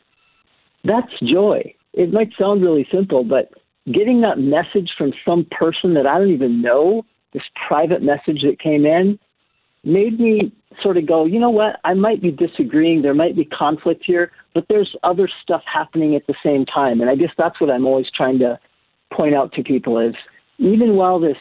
that's 0.83 1.11
joy. 1.23 1.73
It 1.93 2.11
might 2.11 2.31
sound 2.37 2.61
really 2.61 2.85
simple, 2.91 3.23
but 3.23 3.51
getting 3.91 4.21
that 4.21 4.37
message 4.37 4.91
from 4.97 5.13
some 5.25 5.45
person 5.49 5.93
that 5.93 6.05
I 6.05 6.17
don't 6.17 6.31
even 6.31 6.61
know, 6.61 7.03
this 7.33 7.43
private 7.67 8.01
message 8.01 8.41
that 8.43 8.59
came 8.59 8.85
in, 8.85 9.17
made 9.83 10.19
me 10.19 10.51
sort 10.81 10.97
of 10.97 11.07
go, 11.07 11.25
you 11.25 11.39
know 11.39 11.49
what, 11.49 11.79
I 11.83 11.93
might 11.93 12.21
be 12.21 12.31
disagreeing, 12.31 13.01
there 13.01 13.13
might 13.13 13.35
be 13.35 13.45
conflict 13.45 14.03
here, 14.05 14.31
but 14.53 14.65
there's 14.69 14.95
other 15.03 15.29
stuff 15.41 15.63
happening 15.71 16.15
at 16.15 16.27
the 16.27 16.35
same 16.43 16.65
time. 16.65 17.01
And 17.01 17.09
I 17.09 17.15
guess 17.15 17.31
that's 17.37 17.59
what 17.59 17.69
I'm 17.69 17.85
always 17.85 18.07
trying 18.15 18.39
to 18.39 18.59
point 19.11 19.35
out 19.35 19.53
to 19.53 19.63
people 19.63 19.99
is 19.99 20.15
even 20.57 20.95
while 20.95 21.19
this 21.19 21.37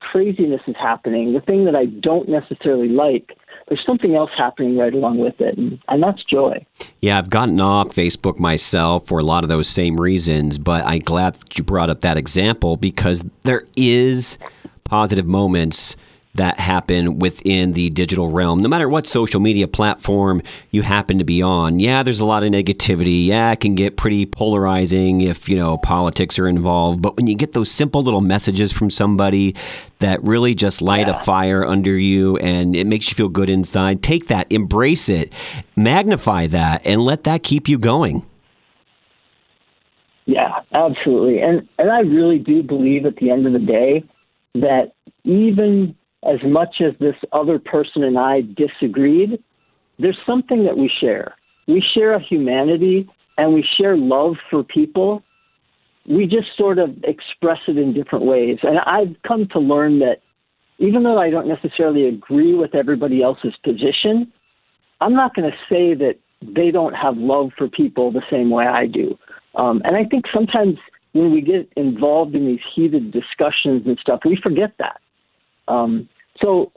craziness 0.00 0.60
is 0.66 0.76
happening, 0.78 1.32
the 1.32 1.40
thing 1.40 1.64
that 1.64 1.74
I 1.74 1.86
don't 1.86 2.28
necessarily 2.28 2.88
like, 2.88 3.36
there's 3.68 3.84
something 3.84 4.14
else 4.14 4.30
happening 4.36 4.76
right 4.76 4.94
along 4.94 5.18
with 5.18 5.40
it, 5.40 5.58
and, 5.58 6.02
that's 6.02 6.22
joy. 6.24 6.64
Yeah, 7.00 7.18
I've 7.18 7.30
gotten 7.30 7.60
off 7.60 7.88
Facebook 7.88 8.38
myself 8.38 9.06
for 9.06 9.18
a 9.18 9.22
lot 9.22 9.44
of 9.44 9.50
those 9.50 9.68
same 9.68 10.00
reasons, 10.00 10.58
but 10.58 10.84
I'm 10.86 11.00
glad 11.00 11.34
that 11.34 11.58
you 11.58 11.64
brought 11.64 11.90
up 11.90 12.00
that 12.00 12.16
example 12.16 12.76
because 12.76 13.24
there 13.42 13.64
is 13.76 14.38
positive 14.84 15.26
moments 15.26 15.96
that 16.34 16.60
happen 16.60 17.18
within 17.18 17.72
the 17.72 17.90
digital 17.90 18.30
realm, 18.30 18.60
no 18.60 18.68
matter 18.68 18.88
what 18.88 19.06
social 19.06 19.40
media 19.40 19.66
platform 19.66 20.42
you 20.70 20.82
happen 20.82 21.18
to 21.18 21.24
be 21.24 21.42
on. 21.42 21.80
Yeah, 21.80 22.02
there's 22.02 22.20
a 22.20 22.24
lot 22.24 22.44
of 22.44 22.50
negativity. 22.50 23.26
Yeah, 23.26 23.50
it 23.52 23.60
can 23.60 23.74
get 23.74 23.96
pretty 23.96 24.24
polarizing 24.26 25.20
if, 25.20 25.48
you 25.48 25.56
know, 25.56 25.78
politics 25.78 26.38
are 26.38 26.46
involved. 26.46 27.02
But 27.02 27.16
when 27.16 27.26
you 27.26 27.34
get 27.34 27.52
those 27.52 27.70
simple 27.70 28.02
little 28.02 28.20
messages 28.20 28.72
from 28.72 28.90
somebody 28.90 29.54
that 29.98 30.22
really 30.22 30.54
just 30.54 30.80
light 30.80 31.08
yeah. 31.08 31.20
a 31.20 31.24
fire 31.24 31.64
under 31.64 31.98
you 31.98 32.36
and 32.36 32.76
it 32.76 32.86
makes 32.86 33.08
you 33.10 33.14
feel 33.14 33.28
good 33.28 33.50
inside, 33.50 34.02
take 34.02 34.28
that, 34.28 34.46
embrace 34.50 35.08
it, 35.08 35.32
magnify 35.76 36.46
that, 36.48 36.82
and 36.84 37.02
let 37.02 37.24
that 37.24 37.42
keep 37.42 37.68
you 37.68 37.78
going. 37.78 38.24
Yeah, 40.26 40.60
absolutely. 40.72 41.40
And 41.40 41.66
and 41.78 41.90
I 41.90 42.00
really 42.00 42.38
do 42.38 42.62
believe 42.62 43.06
at 43.06 43.16
the 43.16 43.30
end 43.30 43.46
of 43.46 43.54
the 43.54 43.58
day 43.58 44.04
that 44.54 44.92
even 45.24 45.96
as 46.24 46.38
much 46.44 46.76
as 46.80 46.94
this 46.98 47.14
other 47.32 47.58
person 47.58 48.02
and 48.02 48.18
I 48.18 48.42
disagreed, 48.56 49.42
there's 49.98 50.18
something 50.26 50.64
that 50.64 50.76
we 50.76 50.90
share. 51.00 51.34
We 51.66 51.84
share 51.94 52.14
a 52.14 52.22
humanity 52.22 53.08
and 53.36 53.54
we 53.54 53.64
share 53.78 53.96
love 53.96 54.34
for 54.50 54.62
people. 54.64 55.22
We 56.08 56.26
just 56.26 56.48
sort 56.56 56.78
of 56.78 56.90
express 57.04 57.58
it 57.68 57.76
in 57.76 57.94
different 57.94 58.24
ways. 58.24 58.58
And 58.62 58.78
I've 58.80 59.14
come 59.26 59.46
to 59.52 59.58
learn 59.58 59.98
that 60.00 60.22
even 60.78 61.02
though 61.02 61.18
I 61.18 61.30
don't 61.30 61.48
necessarily 61.48 62.06
agree 62.06 62.54
with 62.54 62.74
everybody 62.74 63.22
else's 63.22 63.54
position, 63.64 64.32
I'm 65.00 65.14
not 65.14 65.34
going 65.34 65.50
to 65.50 65.56
say 65.68 65.94
that 65.94 66.18
they 66.42 66.70
don't 66.70 66.94
have 66.94 67.16
love 67.16 67.50
for 67.56 67.68
people 67.68 68.12
the 68.12 68.22
same 68.30 68.50
way 68.50 68.66
I 68.66 68.86
do. 68.86 69.18
Um, 69.54 69.82
and 69.84 69.96
I 69.96 70.04
think 70.04 70.24
sometimes 70.32 70.78
when 71.12 71.32
we 71.32 71.40
get 71.40 71.70
involved 71.76 72.34
in 72.34 72.46
these 72.46 72.60
heated 72.74 73.10
discussions 73.12 73.86
and 73.86 73.98
stuff, 74.00 74.20
we 74.24 74.38
forget 74.40 74.72
that. 74.78 75.00
Um, 75.68 76.08
so 76.42 76.72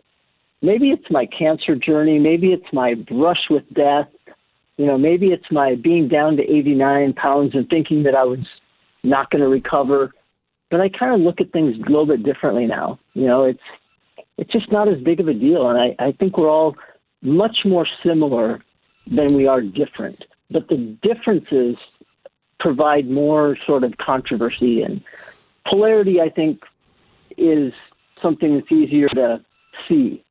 maybe 0.62 0.92
it's 0.92 1.10
my 1.10 1.26
cancer 1.26 1.76
journey, 1.76 2.20
maybe 2.20 2.52
it's 2.54 2.72
my 2.74 2.94
brush 2.94 3.50
with 3.50 3.64
death, 3.74 4.08
you 4.78 4.86
know, 4.86 4.98
maybe 4.98 5.28
it's 5.28 5.52
my 5.52 5.76
being 5.76 6.08
down 6.08 6.38
to 6.38 6.44
89 6.44 7.14
pounds 7.14 7.56
and 7.56 7.70
thinking 7.70 8.04
that 8.04 8.16
I 8.16 8.24
was 8.24 8.40
not 9.04 9.30
going 9.30 9.42
to 9.42 9.48
recover. 9.48 10.12
but 10.70 10.82
I 10.82 10.90
kind 10.90 11.14
of 11.14 11.22
look 11.22 11.42
at 11.42 11.52
things 11.52 11.76
a 11.76 11.90
little 11.90 12.06
bit 12.06 12.24
differently 12.24 12.66
now. 12.66 13.00
You 13.14 13.28
know, 13.28 13.44
it's 13.44 13.60
it's 14.38 14.52
just 14.52 14.72
not 14.72 14.88
as 14.88 15.00
big 15.02 15.20
of 15.20 15.28
a 15.28 15.34
deal, 15.34 15.70
and 15.70 15.78
I, 15.78 16.08
I 16.08 16.12
think 16.14 16.38
we're 16.38 16.50
all 16.50 16.76
much 17.22 17.58
more 17.66 17.86
similar 18.04 18.62
than 19.06 19.28
we 19.36 19.46
are 19.48 19.62
different. 19.62 20.24
But 20.50 20.68
the 20.70 20.78
differences 21.04 21.76
provide 22.60 23.10
more 23.10 23.58
sort 23.68 23.84
of 23.84 23.98
controversy 23.98 24.82
and 24.82 25.04
polarity. 25.68 26.22
I 26.22 26.30
think 26.30 26.64
is 27.38 27.74
something 28.22 28.56
that's 28.56 28.72
easier 28.72 29.08
to 29.10 29.42
see. 29.88 30.24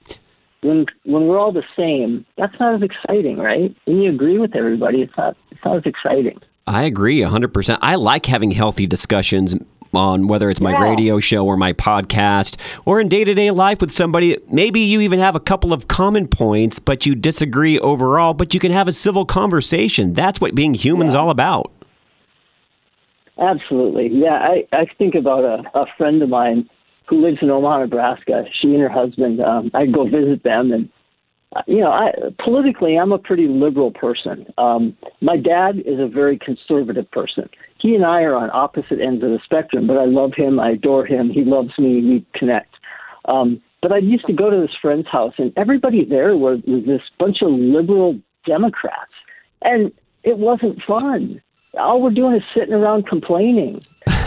When 0.62 0.84
when 1.04 1.26
we're 1.26 1.38
all 1.38 1.52
the 1.52 1.64
same, 1.76 2.26
that's 2.36 2.54
not 2.60 2.74
as 2.74 2.82
exciting, 2.82 3.38
right? 3.38 3.74
When 3.86 4.02
you 4.02 4.10
agree 4.10 4.38
with 4.38 4.54
everybody, 4.54 5.00
it's 5.02 5.16
not 5.16 5.36
it's 5.50 5.64
not 5.64 5.76
as 5.78 5.82
exciting. 5.86 6.38
I 6.66 6.84
agree 6.84 7.18
100%. 7.20 7.78
I 7.80 7.94
like 7.96 8.26
having 8.26 8.50
healthy 8.52 8.86
discussions 8.86 9.56
on 9.92 10.28
whether 10.28 10.50
it's 10.50 10.60
my 10.60 10.70
Yeah. 10.72 10.90
radio 10.90 11.18
show 11.18 11.44
or 11.46 11.56
my 11.56 11.72
podcast 11.72 12.60
or 12.84 13.00
in 13.00 13.08
day 13.08 13.24
to 13.24 13.34
day 13.34 13.50
life 13.50 13.80
with 13.80 13.90
somebody. 13.90 14.36
Maybe 14.52 14.80
you 14.80 15.00
even 15.00 15.18
have 15.18 15.34
a 15.34 15.40
couple 15.40 15.72
of 15.72 15.88
common 15.88 16.28
points, 16.28 16.78
but 16.78 17.06
you 17.06 17.14
disagree 17.14 17.78
overall, 17.80 18.34
but 18.34 18.52
you 18.54 18.60
can 18.60 18.70
have 18.70 18.86
a 18.86 18.92
civil 18.92 19.24
conversation. 19.24 20.12
That's 20.12 20.40
what 20.40 20.54
being 20.54 20.74
human 20.74 21.08
is 21.08 21.14
all 21.14 21.30
about. 21.30 21.72
Absolutely. 23.38 24.08
Yeah, 24.12 24.34
I, 24.34 24.66
I 24.72 24.86
think 24.98 25.14
about 25.14 25.44
a, 25.44 25.62
a 25.78 25.86
friend 25.96 26.22
of 26.22 26.28
mine 26.28 26.68
who 27.10 27.20
lives 27.20 27.38
in 27.42 27.50
Omaha, 27.50 27.80
Nebraska. 27.80 28.44
She 28.60 28.68
and 28.68 28.80
her 28.80 28.88
husband, 28.88 29.40
um, 29.40 29.70
I 29.74 29.86
go 29.86 30.04
visit 30.04 30.44
them, 30.44 30.72
and 30.72 30.88
uh, 31.56 31.62
you 31.66 31.80
know, 31.80 31.90
I 31.90 32.12
politically, 32.42 32.96
I'm 32.96 33.10
a 33.10 33.18
pretty 33.18 33.48
liberal 33.48 33.90
person. 33.90 34.46
Um, 34.56 34.96
my 35.20 35.36
dad 35.36 35.80
is 35.84 35.98
a 35.98 36.06
very 36.06 36.38
conservative 36.38 37.10
person. 37.10 37.50
He 37.80 37.96
and 37.96 38.04
I 38.04 38.22
are 38.22 38.36
on 38.36 38.50
opposite 38.52 39.00
ends 39.00 39.24
of 39.24 39.30
the 39.30 39.40
spectrum, 39.44 39.88
but 39.88 39.96
I 39.96 40.04
love 40.04 40.32
him. 40.36 40.60
I 40.60 40.70
adore 40.70 41.04
him. 41.04 41.28
He 41.28 41.42
loves 41.44 41.76
me. 41.76 42.00
We 42.00 42.26
connect. 42.38 42.74
Um, 43.24 43.60
but 43.82 43.92
I 43.92 43.98
used 43.98 44.26
to 44.26 44.32
go 44.32 44.48
to 44.48 44.60
this 44.60 44.76
friend's 44.80 45.08
house, 45.08 45.34
and 45.38 45.52
everybody 45.56 46.04
there 46.04 46.36
was, 46.36 46.60
was 46.66 46.84
this 46.86 47.02
bunch 47.18 47.38
of 47.42 47.50
liberal 47.50 48.18
Democrats, 48.46 49.12
and 49.62 49.90
it 50.22 50.38
wasn't 50.38 50.80
fun. 50.86 51.42
All 51.78 52.02
we're 52.02 52.10
doing 52.10 52.34
is 52.34 52.42
sitting 52.54 52.74
around 52.74 53.06
complaining. 53.06 53.80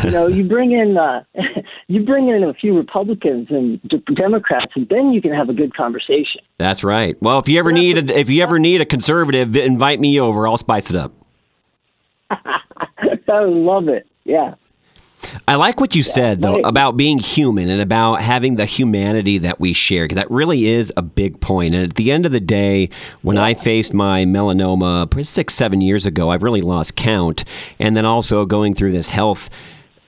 You 0.03 0.11
know, 0.11 0.27
you 0.27 0.43
bring 0.43 0.71
in 0.71 0.97
uh, 0.97 1.23
you 1.87 2.03
bring 2.03 2.29
in 2.29 2.43
a 2.43 2.53
few 2.53 2.75
Republicans 2.75 3.47
and 3.49 3.81
d- 3.83 4.03
Democrats, 4.15 4.71
and 4.75 4.87
then 4.89 5.13
you 5.13 5.21
can 5.21 5.33
have 5.33 5.49
a 5.49 5.53
good 5.53 5.75
conversation. 5.75 6.41
That's 6.57 6.83
right. 6.83 7.21
Well, 7.21 7.39
if 7.39 7.47
you 7.47 7.59
ever 7.59 7.71
need 7.71 7.97
a, 7.97 8.17
if 8.19 8.29
you 8.29 8.43
ever 8.43 8.59
need 8.59 8.81
a 8.81 8.85
conservative, 8.85 9.55
invite 9.55 9.99
me 9.99 10.19
over. 10.19 10.47
I'll 10.47 10.57
spice 10.57 10.89
it 10.89 10.95
up. 10.95 11.13
I 12.29 13.39
love 13.43 13.87
it. 13.87 14.07
Yeah. 14.25 14.55
I 15.47 15.55
like 15.55 15.79
what 15.79 15.95
you 15.95 16.03
said 16.03 16.41
though 16.41 16.55
right. 16.55 16.65
about 16.65 16.97
being 16.97 17.19
human 17.19 17.69
and 17.69 17.81
about 17.81 18.21
having 18.21 18.55
the 18.55 18.65
humanity 18.65 19.37
that 19.39 19.59
we 19.59 19.73
share. 19.73 20.07
that 20.07 20.29
really 20.29 20.67
is 20.67 20.91
a 20.97 21.01
big 21.01 21.39
point. 21.39 21.75
And 21.75 21.83
at 21.83 21.95
the 21.95 22.11
end 22.11 22.25
of 22.25 22.31
the 22.31 22.39
day, 22.39 22.89
when 23.21 23.37
I 23.37 23.53
faced 23.53 23.93
my 23.93 24.25
melanoma 24.25 25.25
six, 25.25 25.53
seven 25.53 25.81
years 25.81 26.05
ago, 26.05 26.29
I've 26.29 26.43
really 26.43 26.61
lost 26.61 26.95
count. 26.95 27.43
And 27.79 27.95
then 27.95 28.05
also 28.05 28.45
going 28.45 28.73
through 28.73 28.91
this 28.91 29.09
health 29.09 29.49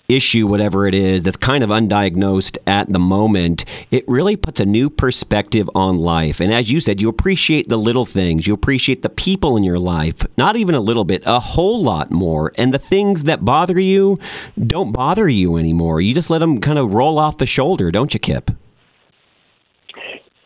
issue, 0.07 0.47
whatever 0.47 0.87
it 0.87 0.95
is, 0.95 1.23
that's 1.23 1.37
kind 1.37 1.63
of 1.63 1.69
undiagnosed 1.69 2.57
at 2.67 2.89
the 2.89 2.99
moment, 2.99 3.65
it 3.91 4.07
really 4.07 4.35
puts 4.35 4.59
a 4.59 4.65
new 4.65 4.89
perspective 4.89 5.69
on 5.73 5.97
life. 5.97 6.39
And 6.39 6.53
as 6.53 6.71
you 6.71 6.79
said, 6.79 7.01
you 7.01 7.09
appreciate 7.09 7.69
the 7.69 7.77
little 7.77 8.05
things, 8.05 8.47
you 8.47 8.53
appreciate 8.53 9.01
the 9.01 9.09
people 9.09 9.57
in 9.57 9.63
your 9.63 9.79
life, 9.79 10.25
not 10.37 10.55
even 10.55 10.75
a 10.75 10.81
little 10.81 11.05
bit, 11.05 11.23
a 11.25 11.39
whole 11.39 11.81
lot 11.81 12.11
more. 12.11 12.51
And 12.57 12.73
the 12.73 12.79
things 12.79 13.23
that 13.23 13.45
bother 13.45 13.79
you 13.79 14.19
don't 14.65 14.91
bother 14.91 15.27
you 15.27 15.57
anymore. 15.57 16.01
You 16.01 16.13
just 16.13 16.29
let 16.29 16.39
them 16.39 16.61
kind 16.61 16.77
of 16.77 16.93
roll 16.93 17.19
off 17.19 17.37
the 17.37 17.45
shoulder, 17.45 17.91
don't 17.91 18.13
you, 18.13 18.19
Kipp? 18.19 18.51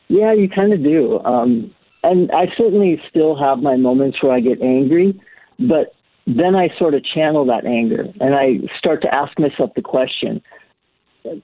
Yeah, 0.08 0.34
you 0.34 0.50
kind 0.50 0.74
of 0.74 0.84
do. 0.84 1.20
Um, 1.20 1.74
and 2.04 2.32
I 2.32 2.48
certainly 2.58 3.02
still 3.10 3.38
have 3.38 3.60
my 3.60 3.76
moments 3.76 4.22
where 4.22 4.32
I 4.32 4.40
get 4.40 4.62
angry, 4.62 5.20
but 5.60 5.94
then 6.38 6.56
I 6.56 6.70
sort 6.78 6.94
of 6.94 7.04
channel 7.04 7.46
that 7.46 7.66
anger 7.66 8.06
and 8.20 8.36
I 8.36 8.60
start 8.78 9.02
to 9.02 9.14
ask 9.14 9.38
myself 9.40 9.72
the 9.76 9.82
question. 9.82 10.42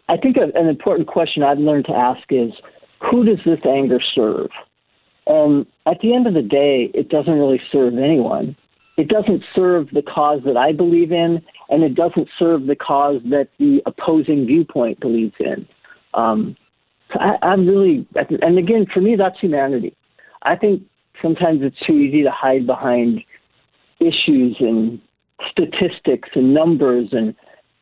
I 0.07 0.17
think 0.17 0.37
an 0.37 0.67
important 0.67 1.07
question 1.07 1.43
I've 1.43 1.57
learned 1.57 1.85
to 1.85 1.93
ask 1.93 2.21
is 2.29 2.51
who 3.01 3.25
does 3.25 3.39
this 3.45 3.59
anger 3.65 3.99
serve? 4.13 4.49
And 5.27 5.65
at 5.87 5.99
the 6.01 6.13
end 6.13 6.27
of 6.27 6.35
the 6.35 6.43
day, 6.43 6.91
it 6.93 7.09
doesn't 7.09 7.33
really 7.33 7.61
serve 7.71 7.93
anyone. 7.97 8.55
It 8.97 9.09
doesn't 9.09 9.43
serve 9.53 9.89
the 9.91 10.03
cause 10.03 10.41
that 10.45 10.55
I 10.55 10.71
believe 10.71 11.11
in, 11.11 11.41
and 11.69 11.83
it 11.83 11.95
doesn't 11.95 12.29
serve 12.37 12.67
the 12.67 12.75
cause 12.75 13.21
that 13.25 13.49
the 13.59 13.81
opposing 13.85 14.45
viewpoint 14.45 14.99
believes 14.99 15.33
in. 15.39 15.67
Um, 16.13 16.55
so 17.11 17.19
I, 17.19 17.43
I'm 17.45 17.67
really, 17.67 18.07
and 18.41 18.57
again, 18.57 18.85
for 18.93 19.01
me, 19.01 19.15
that's 19.17 19.39
humanity. 19.39 19.95
I 20.43 20.55
think 20.55 20.83
sometimes 21.21 21.61
it's 21.63 21.79
too 21.85 21.93
easy 21.93 22.23
to 22.23 22.31
hide 22.31 22.65
behind 22.67 23.23
issues 23.99 24.57
and 24.59 24.99
statistics 25.49 26.29
and 26.33 26.53
numbers. 26.53 27.09
And 27.11 27.29
at 27.29 27.35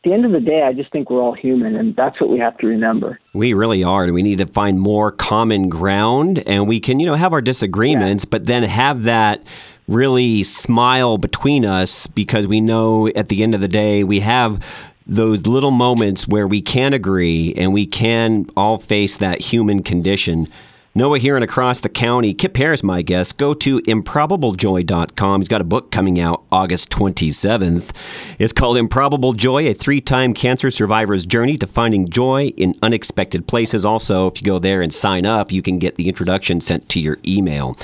the 0.03 0.13
end 0.13 0.25
of 0.25 0.31
the 0.31 0.39
day, 0.39 0.63
I 0.63 0.73
just 0.73 0.91
think 0.91 1.09
we're 1.09 1.21
all 1.21 1.33
human, 1.33 1.75
and 1.75 1.95
that's 1.95 2.19
what 2.19 2.29
we 2.29 2.39
have 2.39 2.57
to 2.59 2.67
remember. 2.67 3.19
We 3.33 3.53
really 3.53 3.83
are. 3.83 4.03
And 4.03 4.13
we 4.13 4.23
need 4.23 4.39
to 4.39 4.45
find 4.45 4.79
more 4.79 5.11
common 5.11 5.69
ground 5.69 6.39
and 6.45 6.67
we 6.67 6.79
can, 6.79 6.99
you 6.99 7.05
know, 7.05 7.15
have 7.15 7.33
our 7.33 7.41
disagreements, 7.41 8.25
but 8.25 8.45
then 8.45 8.63
have 8.63 9.03
that 9.03 9.43
really 9.87 10.43
smile 10.43 11.17
between 11.17 11.65
us 11.65 12.07
because 12.07 12.47
we 12.47 12.61
know 12.61 13.07
at 13.15 13.27
the 13.27 13.43
end 13.43 13.53
of 13.53 13.61
the 13.61 13.67
day 13.67 14.03
we 14.03 14.21
have 14.21 14.63
those 15.05 15.45
little 15.45 15.71
moments 15.71 16.27
where 16.27 16.47
we 16.47 16.61
can 16.61 16.93
agree 16.93 17.53
and 17.57 17.73
we 17.73 17.85
can 17.85 18.45
all 18.55 18.77
face 18.77 19.17
that 19.17 19.41
human 19.41 19.83
condition. 19.83 20.47
Noah 20.95 21.17
here 21.17 21.35
and 21.35 21.43
across 21.43 21.79
the 21.79 21.89
county. 21.89 22.35
Kipp 22.35 22.55
Harris, 22.55 22.83
my 22.83 23.01
guest. 23.01 23.39
Go 23.39 23.55
to 23.55 23.79
improbablejoy.com. 23.79 25.41
He's 25.41 25.47
got 25.47 25.59
a 25.59 25.63
book 25.63 25.89
coming 25.89 26.19
out 26.19 26.43
August 26.51 26.91
27th. 26.91 27.95
It's 28.37 28.53
called 28.53 28.77
Improbable 28.77 29.33
Joy, 29.33 29.67
a 29.67 29.73
three 29.73 30.01
time 30.01 30.35
cancer 30.35 30.69
survivor's 30.69 31.25
journey 31.25 31.57
to 31.57 31.65
finding 31.65 32.09
joy 32.09 32.49
in 32.57 32.75
unexpected 32.83 33.47
places. 33.47 33.85
Also, 33.85 34.27
if 34.27 34.39
you 34.39 34.45
go 34.45 34.59
there 34.59 34.83
and 34.83 34.93
sign 34.93 35.25
up, 35.25 35.51
you 35.51 35.63
can 35.63 35.79
get 35.79 35.95
the 35.95 36.07
introduction 36.07 36.61
sent 36.61 36.87
to 36.89 36.99
your 36.99 37.17
email. 37.25 37.75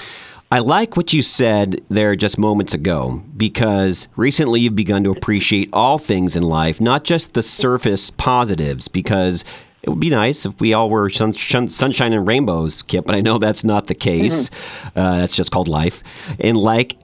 I 0.52 0.60
like 0.60 0.96
what 0.96 1.12
you 1.12 1.24
said 1.24 1.82
there 1.90 2.16
just 2.16 2.38
moments 2.38 2.76
ago 2.76 3.24
because 3.36 4.08
recently 4.16 4.62
you've 4.62 4.76
begun 4.76 5.04
to 5.06 5.12
appreciate 5.12 5.70
all 5.74 5.98
things 5.98 6.36
in 6.36 6.44
life, 6.44 6.80
not 6.80 7.04
just 7.04 7.34
the 7.34 7.44
surface 7.44 8.12
positives, 8.12 8.88
because 8.88 9.44
it 9.82 9.90
would 9.90 10.00
be 10.00 10.10
nice 10.10 10.46
if 10.46 10.60
we 10.60 10.74
all 10.74 10.90
were 10.90 11.10
sun, 11.10 11.32
shun, 11.32 11.70
sunshine 11.70 12.14
and 12.14 12.28
rainbows, 12.28 12.82
Kipp, 12.84 13.06
but 13.06 13.16
I 13.16 13.22
know 13.22 13.38
that's 13.38 13.64
not 13.64 13.88
the 13.88 13.96
case. 13.96 14.50
Uh, 14.96 15.20
that's 15.20 15.36
just 15.36 15.52
called 15.52 15.68
life. 15.68 16.04
And 16.40 16.58
like 16.58 16.98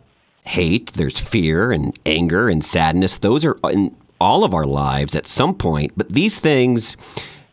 hate, 0.43 0.93
there's 0.93 1.19
fear 1.19 1.71
and 1.71 1.97
anger 2.05 2.49
and 2.49 2.63
sadness. 2.63 3.17
Those 3.17 3.45
are 3.45 3.57
in 3.71 3.95
all 4.19 4.43
of 4.43 4.53
our 4.53 4.65
lives 4.65 5.15
at 5.15 5.27
some 5.27 5.55
point. 5.55 5.93
But 5.95 6.09
these 6.09 6.39
things, 6.39 6.95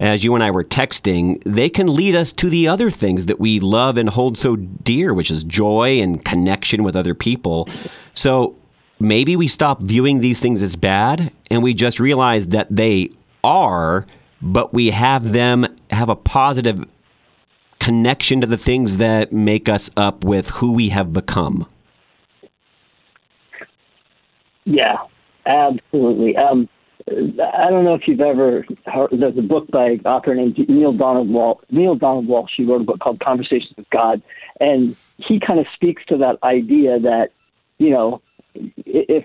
as 0.00 0.25
you 0.25 0.35
and 0.35 0.43
I 0.43 0.50
were 0.50 0.64
texting, 0.64 1.43
they 1.45 1.69
can 1.69 1.93
lead 1.93 2.14
us 2.14 2.33
to 2.33 2.49
the 2.50 2.69
other 2.69 2.91
things 2.91 3.26
that 3.26 3.41
we 3.41 3.61
love 3.61 3.97
and 3.97 4.09
hold 4.09 4.37
so 4.37 4.57
dear, 4.57 5.14
which 5.14 5.31
is 5.31 5.45
joy 5.45 6.00
and 6.00 6.25
connection 6.25 6.83
with 6.83 6.97
other 6.97 7.14
people. 7.14 7.69
So 8.14 8.57
maybe 9.00 9.37
we 9.37 9.49
stop 9.49 9.81
viewing 9.81 10.21
these 10.21 10.41
things 10.41 10.62
as 10.62 10.76
bad 10.76 11.33
and 11.50 11.62
we 11.62 11.75
just 11.75 11.99
realize 11.99 12.49
that 12.49 12.69
they 12.71 13.11
are, 13.45 14.07
but 14.43 14.75
we 14.75 14.91
have 14.91 15.33
them 15.33 15.67
have 15.91 16.09
a 16.09 16.17
positive 16.17 16.85
connection 17.79 18.41
to 18.41 18.47
the 18.47 18.57
things 18.57 18.99
that 18.99 19.33
make 19.33 19.69
us 19.69 19.91
up 19.97 20.25
with 20.25 20.51
who 20.51 20.73
we 20.73 20.91
have 20.91 21.13
become. 21.13 21.67
Yeah, 24.65 24.99
absolutely. 25.47 26.37
Um, 26.37 26.69
I 27.09 27.69
don't 27.69 27.85
know 27.85 27.95
if 27.95 28.07
you've 28.07 28.21
ever 28.21 28.65
heard. 28.87 29.11
There's 29.13 29.37
a 29.37 29.43
book 29.43 29.69
by 29.71 29.87
an 29.91 30.01
author 30.05 30.35
named 30.35 30.57
Neale 30.69 30.93
Donald 30.93 31.29
Walsch. 31.29 31.61
Neale 31.71 31.97
Donald 31.97 32.27
Walsch. 32.27 32.51
He 32.57 32.65
wrote 32.65 32.83
a 32.83 32.85
book 32.85 33.01
called 33.01 33.19
Conversations 33.21 33.75
with 33.77 33.91
God, 33.91 34.23
and 34.61 34.95
he 35.17 35.41
kind 35.41 35.59
of 35.59 35.67
speaks 35.75 36.05
to 36.07 36.19
that 36.19 36.39
idea 36.45 37.01
that 37.01 37.31
you 37.79 37.91
know, 37.91 38.23
if 38.55 39.25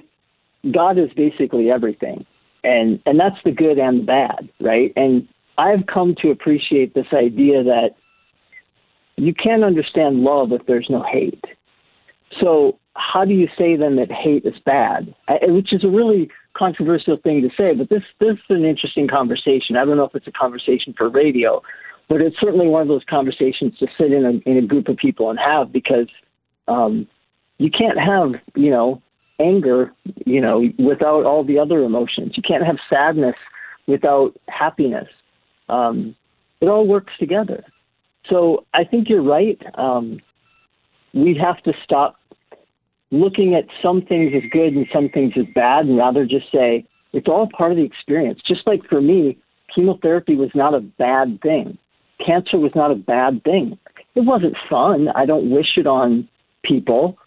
God 0.71 0.97
is 0.97 1.11
basically 1.13 1.69
everything, 1.69 2.25
and 2.63 2.99
and 3.05 3.19
that's 3.19 3.37
the 3.43 3.51
good 3.51 3.77
and 3.77 4.01
the 4.01 4.05
bad, 4.05 4.49
right? 4.59 4.91
And 4.95 5.27
I've 5.57 5.87
come 5.91 6.15
to 6.21 6.29
appreciate 6.31 6.93
this 6.93 7.07
idea 7.13 7.63
that 7.63 7.91
you 9.15 9.33
can't 9.33 9.63
understand 9.63 10.19
love 10.19 10.51
if 10.51 10.65
there's 10.67 10.87
no 10.89 11.03
hate. 11.03 11.43
So 12.39 12.77
how 12.95 13.25
do 13.25 13.33
you 13.33 13.47
say 13.57 13.75
then 13.75 13.95
that 13.95 14.11
hate 14.11 14.45
is 14.45 14.59
bad? 14.65 15.13
I, 15.27 15.37
which 15.47 15.73
is 15.73 15.83
a 15.83 15.89
really 15.89 16.29
controversial 16.55 17.17
thing 17.17 17.41
to 17.41 17.49
say, 17.55 17.73
but 17.73 17.89
this 17.89 18.03
this 18.19 18.33
is 18.33 18.39
an 18.49 18.65
interesting 18.65 19.07
conversation. 19.07 19.75
I 19.75 19.85
don't 19.85 19.97
know 19.97 20.05
if 20.05 20.15
it's 20.15 20.27
a 20.27 20.31
conversation 20.31 20.93
for 20.97 21.09
radio, 21.09 21.61
but 22.09 22.21
it's 22.21 22.39
certainly 22.39 22.67
one 22.67 22.81
of 22.81 22.87
those 22.87 23.03
conversations 23.09 23.77
to 23.79 23.87
sit 23.97 24.11
in 24.11 24.25
a, 24.25 24.49
in 24.49 24.57
a 24.57 24.65
group 24.65 24.87
of 24.87 24.97
people 24.97 25.29
and 25.29 25.39
have 25.39 25.71
because 25.71 26.09
um, 26.67 27.07
you 27.57 27.69
can't 27.71 27.99
have 27.99 28.41
you 28.55 28.69
know 28.69 29.01
anger 29.39 29.93
you 30.25 30.41
know 30.41 30.63
without 30.79 31.25
all 31.25 31.43
the 31.43 31.59
other 31.59 31.83
emotions. 31.83 32.33
You 32.35 32.43
can't 32.47 32.65
have 32.65 32.77
sadness 32.89 33.35
without 33.87 34.33
happiness. 34.47 35.07
Um, 35.69 36.15
it 36.61 36.67
all 36.67 36.87
works 36.87 37.13
together. 37.19 37.63
So 38.29 38.65
I 38.73 38.83
think 38.83 39.09
you're 39.09 39.23
right. 39.23 39.61
Um, 39.75 40.19
we 41.13 41.37
have 41.41 41.61
to 41.63 41.73
stop 41.83 42.15
looking 43.11 43.55
at 43.55 43.65
some 43.81 44.01
things 44.01 44.33
as 44.35 44.43
good 44.51 44.73
and 44.73 44.85
some 44.93 45.09
things 45.09 45.33
as 45.37 45.45
bad, 45.55 45.85
and 45.85 45.97
rather 45.97 46.25
just 46.25 46.51
say 46.51 46.85
it's 47.13 47.27
all 47.27 47.47
part 47.55 47.71
of 47.71 47.77
the 47.77 47.83
experience. 47.83 48.41
Just 48.45 48.67
like 48.67 48.81
for 48.89 49.01
me, 49.01 49.37
chemotherapy 49.73 50.35
was 50.35 50.49
not 50.53 50.73
a 50.73 50.81
bad 50.81 51.39
thing. 51.41 51.77
Cancer 52.25 52.57
was 52.57 52.71
not 52.75 52.91
a 52.91 52.95
bad 52.95 53.43
thing. 53.43 53.77
It 54.15 54.21
wasn't 54.21 54.55
fun. 54.69 55.07
I 55.15 55.25
don't 55.25 55.49
wish 55.49 55.77
it 55.77 55.87
on 55.87 56.27
people, 56.63 57.17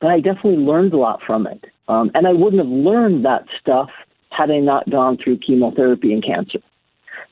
but 0.00 0.08
I 0.08 0.20
definitely 0.20 0.56
learned 0.56 0.92
a 0.92 0.98
lot 0.98 1.20
from 1.26 1.46
it. 1.46 1.64
Um, 1.88 2.10
and 2.14 2.26
I 2.26 2.32
wouldn't 2.32 2.62
have 2.62 2.70
learned 2.70 3.24
that 3.24 3.44
stuff 3.60 3.90
had 4.30 4.50
I 4.50 4.58
not 4.58 4.90
gone 4.90 5.18
through 5.22 5.38
chemotherapy 5.38 6.12
and 6.12 6.24
cancer. 6.24 6.58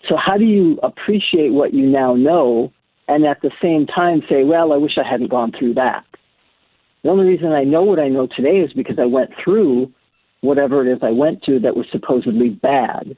So, 0.08 0.16
how 0.16 0.36
do 0.36 0.44
you 0.44 0.78
appreciate 0.82 1.52
what 1.52 1.74
you 1.74 1.86
now 1.86 2.14
know 2.14 2.72
and 3.08 3.24
at 3.26 3.42
the 3.42 3.50
same 3.62 3.86
time 3.86 4.22
say, 4.28 4.44
well, 4.44 4.72
I 4.72 4.76
wish 4.76 4.92
I 4.96 5.08
hadn't 5.08 5.30
gone 5.30 5.52
through 5.58 5.74
that? 5.74 6.04
The 7.02 7.10
only 7.10 7.26
reason 7.26 7.52
I 7.52 7.64
know 7.64 7.82
what 7.82 7.98
I 7.98 8.08
know 8.08 8.26
today 8.26 8.60
is 8.60 8.72
because 8.72 8.98
I 8.98 9.04
went 9.04 9.30
through 9.42 9.92
whatever 10.40 10.86
it 10.86 10.92
is 10.92 10.98
I 11.02 11.10
went 11.10 11.42
to 11.44 11.58
that 11.60 11.76
was 11.76 11.86
supposedly 11.90 12.50
bad. 12.50 13.16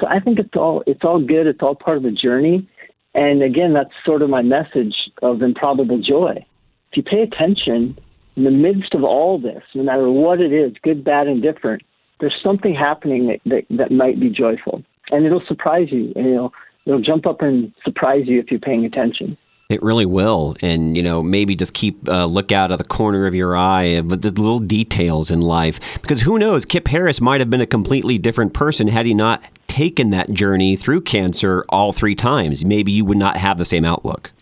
So 0.00 0.06
I 0.06 0.20
think 0.20 0.38
it's 0.38 0.54
all 0.54 0.82
it's 0.86 1.04
all 1.04 1.20
good. 1.20 1.46
It's 1.46 1.60
all 1.62 1.74
part 1.74 1.98
of 1.98 2.02
the 2.02 2.10
journey. 2.10 2.68
And 3.14 3.42
again, 3.42 3.72
that's 3.74 3.90
sort 4.04 4.22
of 4.22 4.30
my 4.30 4.42
message 4.42 4.94
of 5.22 5.42
improbable 5.42 6.00
joy. 6.00 6.44
If 6.90 6.96
you 6.96 7.02
pay 7.02 7.22
attention 7.22 7.96
in 8.36 8.44
the 8.44 8.50
midst 8.50 8.94
of 8.94 9.04
all 9.04 9.38
this, 9.38 9.62
no 9.74 9.82
matter 9.82 10.10
what 10.10 10.40
it 10.40 10.52
is, 10.52 10.72
good, 10.82 11.04
bad, 11.04 11.26
and 11.26 11.42
different, 11.42 11.82
there's 12.20 12.34
something 12.42 12.74
happening 12.74 13.26
that, 13.28 13.40
that, 13.46 13.76
that 13.76 13.90
might 13.90 14.18
be 14.18 14.28
joyful. 14.28 14.82
And 15.10 15.24
it'll 15.26 15.44
surprise 15.46 15.88
you. 15.90 16.12
And 16.16 16.26
it'll, 16.26 16.52
it'll 16.86 17.02
jump 17.02 17.26
up 17.26 17.42
and 17.42 17.72
surprise 17.84 18.24
you 18.26 18.40
if 18.40 18.50
you're 18.50 18.60
paying 18.60 18.84
attention. 18.84 19.36
It 19.70 19.82
really 19.82 20.04
will, 20.04 20.56
and 20.60 20.94
you 20.94 21.02
know 21.02 21.22
maybe 21.22 21.56
just 21.56 21.72
keep 21.72 22.06
a 22.06 22.16
uh, 22.16 22.26
look 22.26 22.52
out 22.52 22.70
of 22.70 22.76
the 22.76 22.84
corner 22.84 23.26
of 23.26 23.34
your 23.34 23.56
eye, 23.56 24.02
but 24.02 24.20
the 24.20 24.30
little 24.30 24.58
details 24.58 25.30
in 25.30 25.40
life. 25.40 25.80
Because 26.02 26.20
who 26.20 26.38
knows, 26.38 26.66
Kipp 26.66 26.86
Harris 26.86 27.18
might 27.18 27.40
have 27.40 27.48
been 27.48 27.62
a 27.62 27.66
completely 27.66 28.18
different 28.18 28.52
person 28.52 28.88
had 28.88 29.06
he 29.06 29.14
not 29.14 29.42
taken 29.66 30.10
that 30.10 30.30
journey 30.30 30.76
through 30.76 31.00
cancer 31.00 31.64
all 31.70 31.92
three 31.92 32.14
times. 32.14 32.62
Maybe 32.62 32.92
you 32.92 33.06
would 33.06 33.16
not 33.16 33.38
have 33.38 33.56
the 33.56 33.64
same 33.64 33.86
outlook. 33.86 34.32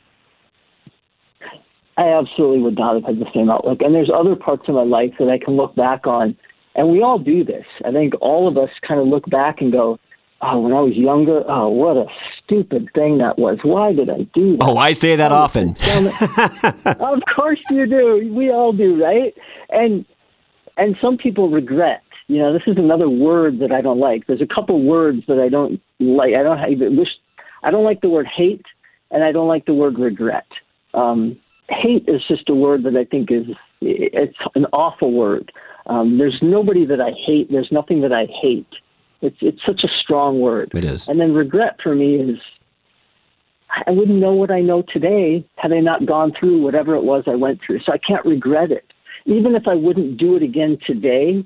I 1.96 2.08
absolutely 2.08 2.60
would 2.62 2.78
not 2.78 2.94
have 2.94 3.04
had 3.04 3.18
the 3.18 3.30
same 3.34 3.50
outlook. 3.50 3.80
And 3.82 3.94
there's 3.94 4.10
other 4.14 4.34
parts 4.34 4.64
of 4.68 4.74
my 4.74 4.84
life 4.84 5.12
that 5.18 5.28
I 5.28 5.38
can 5.42 5.56
look 5.56 5.74
back 5.74 6.06
on, 6.06 6.36
and 6.74 6.90
we 6.90 7.02
all 7.02 7.18
do 7.18 7.44
this. 7.44 7.66
I 7.84 7.92
think 7.92 8.14
all 8.20 8.48
of 8.48 8.56
us 8.56 8.70
kind 8.86 9.00
of 9.00 9.06
look 9.06 9.28
back 9.28 9.60
and 9.60 9.70
go, 9.70 9.98
oh, 10.42 10.60
when 10.60 10.72
I 10.72 10.80
was 10.80 10.94
younger, 10.94 11.42
oh, 11.48 11.68
what 11.68 11.96
a 11.96 12.06
stupid 12.42 12.88
thing 12.94 13.18
that 13.18 13.38
was. 13.38 13.58
Why 13.62 13.92
did 13.92 14.10
I 14.10 14.26
do 14.34 14.56
that? 14.56 14.64
Oh, 14.64 14.76
I 14.76 14.92
say 14.92 15.16
that 15.16 15.32
often. 15.32 15.70
of 17.00 17.22
course 17.34 17.60
you 17.70 17.86
do. 17.86 18.32
We 18.34 18.50
all 18.50 18.72
do, 18.72 19.02
right? 19.02 19.34
And 19.70 20.04
and 20.76 20.96
some 21.00 21.18
people 21.18 21.50
regret. 21.50 22.02
You 22.28 22.38
know, 22.38 22.52
this 22.52 22.62
is 22.66 22.78
another 22.78 23.10
word 23.10 23.58
that 23.60 23.72
I 23.72 23.82
don't 23.82 23.98
like. 23.98 24.26
There's 24.26 24.40
a 24.40 24.46
couple 24.46 24.82
words 24.82 25.22
that 25.28 25.38
I 25.38 25.48
don't 25.48 25.80
like. 26.00 26.34
I 26.34 26.42
don't 26.42 26.58
I 26.58 26.68
wish. 26.70 27.08
I 27.62 27.70
don't 27.70 27.84
like 27.84 28.00
the 28.00 28.08
word 28.08 28.26
hate, 28.26 28.64
and 29.10 29.22
I 29.22 29.32
don't 29.32 29.48
like 29.48 29.66
the 29.66 29.74
word 29.74 29.98
regret. 29.98 30.46
Um, 30.94 31.38
hate 31.72 32.08
is 32.08 32.22
just 32.28 32.48
a 32.48 32.54
word 32.54 32.84
that 32.84 32.96
I 32.96 33.04
think 33.04 33.30
is 33.30 33.46
it's 33.80 34.36
an 34.54 34.66
awful 34.72 35.12
word. 35.12 35.52
Um, 35.86 36.18
there's 36.18 36.38
nobody 36.40 36.86
that 36.86 37.00
I 37.00 37.10
hate. 37.26 37.50
There's 37.50 37.72
nothing 37.72 38.00
that 38.02 38.12
I 38.12 38.26
hate. 38.40 38.68
It's 39.20 39.36
it's 39.40 39.60
such 39.64 39.82
a 39.84 39.88
strong 40.02 40.40
word. 40.40 40.72
It 40.74 40.84
is. 40.84 41.08
And 41.08 41.20
then 41.20 41.34
regret 41.34 41.76
for 41.82 41.94
me 41.94 42.16
is 42.16 42.38
I 43.86 43.90
wouldn't 43.90 44.18
know 44.18 44.32
what 44.32 44.50
I 44.50 44.60
know 44.60 44.82
today 44.92 45.46
had 45.56 45.72
I 45.72 45.80
not 45.80 46.06
gone 46.06 46.32
through 46.38 46.62
whatever 46.62 46.94
it 46.94 47.02
was 47.02 47.24
I 47.26 47.34
went 47.34 47.60
through. 47.64 47.80
So 47.80 47.92
I 47.92 47.98
can't 47.98 48.24
regret 48.24 48.70
it. 48.70 48.92
Even 49.24 49.54
if 49.54 49.66
I 49.66 49.74
wouldn't 49.74 50.18
do 50.18 50.36
it 50.36 50.42
again 50.42 50.78
today, 50.86 51.44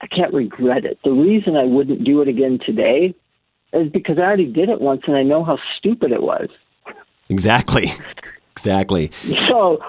I 0.00 0.06
can't 0.06 0.32
regret 0.32 0.84
it. 0.84 0.98
The 1.04 1.10
reason 1.12 1.56
I 1.56 1.64
wouldn't 1.64 2.04
do 2.04 2.20
it 2.22 2.28
again 2.28 2.58
today 2.64 3.14
is 3.72 3.90
because 3.92 4.18
I 4.18 4.22
already 4.22 4.50
did 4.50 4.68
it 4.68 4.80
once 4.80 5.02
and 5.06 5.16
I 5.16 5.22
know 5.22 5.44
how 5.44 5.58
stupid 5.78 6.10
it 6.10 6.22
was. 6.22 6.48
Exactly. 7.28 7.92
Exactly. 8.58 9.10
So, 9.46 9.80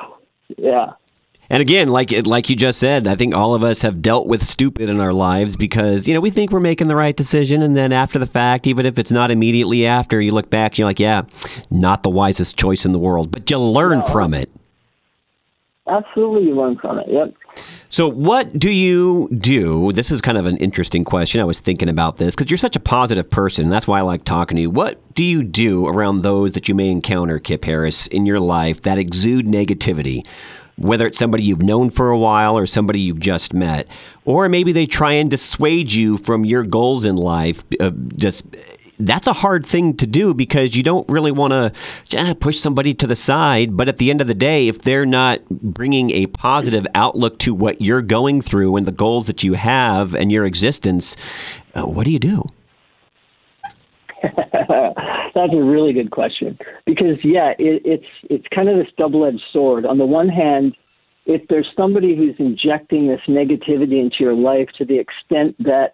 yeah. 0.57 0.93
And 1.51 1.61
again, 1.61 1.87
like 1.87 2.11
like 2.27 2.49
you 2.49 2.55
just 2.55 2.79
said, 2.79 3.07
I 3.07 3.15
think 3.15 3.33
all 3.33 3.55
of 3.55 3.63
us 3.63 3.81
have 3.81 4.03
dealt 4.03 4.27
with 4.27 4.43
stupid 4.43 4.87
in 4.87 4.99
our 4.99 5.13
lives 5.13 5.55
because 5.55 6.07
you 6.07 6.13
know 6.13 6.21
we 6.21 6.29
think 6.29 6.51
we're 6.51 6.59
making 6.59 6.87
the 6.87 6.95
right 6.95 7.15
decision, 7.15 7.63
and 7.63 7.75
then 7.75 7.91
after 7.91 8.19
the 8.19 8.27
fact, 8.27 8.67
even 8.67 8.85
if 8.85 8.99
it's 8.99 9.11
not 9.11 9.31
immediately 9.31 9.87
after, 9.87 10.21
you 10.21 10.31
look 10.31 10.51
back, 10.51 10.73
and 10.73 10.79
you're 10.79 10.87
like, 10.87 10.99
yeah, 10.99 11.23
not 11.71 12.03
the 12.03 12.09
wisest 12.09 12.55
choice 12.55 12.85
in 12.85 12.91
the 12.91 12.99
world, 12.99 13.31
but 13.31 13.49
you 13.49 13.57
learn 13.57 13.99
no. 13.99 14.05
from 14.05 14.35
it. 14.35 14.51
Absolutely, 15.89 16.47
you 16.47 16.55
learn 16.55 16.77
from 16.77 16.99
it. 16.99 17.07
Yep. 17.09 17.33
So, 17.89 18.07
what 18.07 18.57
do 18.57 18.71
you 18.71 19.27
do? 19.35 19.91
This 19.91 20.11
is 20.11 20.21
kind 20.21 20.37
of 20.37 20.45
an 20.45 20.57
interesting 20.57 21.03
question. 21.03 21.41
I 21.41 21.45
was 21.45 21.59
thinking 21.59 21.89
about 21.89 22.17
this 22.17 22.35
because 22.35 22.51
you're 22.51 22.57
such 22.57 22.75
a 22.75 22.79
positive 22.79 23.29
person, 23.29 23.65
and 23.65 23.73
that's 23.73 23.87
why 23.87 23.99
I 23.99 24.01
like 24.01 24.23
talking 24.23 24.57
to 24.57 24.61
you. 24.61 24.69
What 24.69 24.99
do 25.15 25.23
you 25.23 25.43
do 25.43 25.87
around 25.87 26.21
those 26.21 26.51
that 26.51 26.67
you 26.67 26.75
may 26.75 26.89
encounter, 26.89 27.39
Kipp 27.39 27.65
Harris, 27.65 28.05
in 28.07 28.25
your 28.25 28.39
life 28.39 28.83
that 28.83 28.97
exude 28.97 29.47
negativity? 29.47 30.25
whether 30.79 31.05
it's 31.05 31.19
somebody 31.19 31.43
you've 31.43 31.61
known 31.61 31.89
for 31.89 32.09
a 32.09 32.17
while 32.17 32.57
or 32.57 32.65
somebody 32.65 33.01
you've 33.01 33.19
just 33.19 33.53
met, 33.53 33.85
or 34.23 34.47
maybe 34.47 34.71
they 34.71 34.85
try 34.85 35.11
and 35.11 35.29
dissuade 35.29 35.91
you 35.91 36.17
from 36.17 36.45
your 36.45 36.63
goals 36.63 37.03
in 37.03 37.17
life. 37.17 37.63
Uh, 37.79 37.91
just 38.15 38.45
that's 38.99 39.27
a 39.27 39.33
hard 39.33 39.65
thing 39.65 39.95
to 39.97 40.05
do 40.05 40.33
because 40.33 40.75
you 40.75 40.83
don't 40.83 41.07
really 41.09 41.31
want 41.31 41.53
to 41.53 42.35
push 42.35 42.59
somebody 42.59 42.93
to 42.95 43.07
the 43.07 43.15
side. 43.15 43.75
But 43.75 43.87
at 43.87 43.97
the 43.97 44.09
end 44.09 44.21
of 44.21 44.27
the 44.27 44.33
day, 44.33 44.67
if 44.67 44.81
they're 44.81 45.05
not 45.05 45.47
bringing 45.49 46.11
a 46.11 46.27
positive 46.27 46.85
outlook 46.93 47.39
to 47.39 47.53
what 47.53 47.81
you're 47.81 48.01
going 48.01 48.41
through 48.41 48.75
and 48.75 48.85
the 48.85 48.91
goals 48.91 49.27
that 49.27 49.43
you 49.43 49.53
have 49.53 50.13
and 50.13 50.31
your 50.31 50.45
existence, 50.45 51.15
uh, 51.73 51.83
what 51.83 52.05
do 52.05 52.11
you 52.11 52.19
do? 52.19 52.43
That's 55.33 55.53
a 55.53 55.63
really 55.63 55.93
good 55.93 56.11
question 56.11 56.57
because 56.85 57.17
yeah, 57.23 57.51
it, 57.57 57.81
it's 57.85 58.05
it's 58.23 58.45
kind 58.53 58.67
of 58.67 58.77
this 58.77 58.91
double-edged 58.97 59.41
sword. 59.53 59.85
On 59.85 59.97
the 59.97 60.05
one 60.05 60.27
hand, 60.27 60.75
if 61.25 61.47
there's 61.47 61.67
somebody 61.77 62.17
who's 62.17 62.35
injecting 62.37 63.07
this 63.07 63.21
negativity 63.27 64.01
into 64.01 64.17
your 64.19 64.33
life 64.33 64.67
to 64.77 64.83
the 64.83 64.99
extent 64.99 65.55
that 65.59 65.93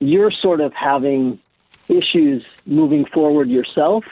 you're 0.00 0.32
sort 0.32 0.60
of 0.60 0.72
having 0.72 1.38
issues 1.88 2.44
moving 2.66 3.04
forward 3.06 3.48
yourself, 3.48 4.04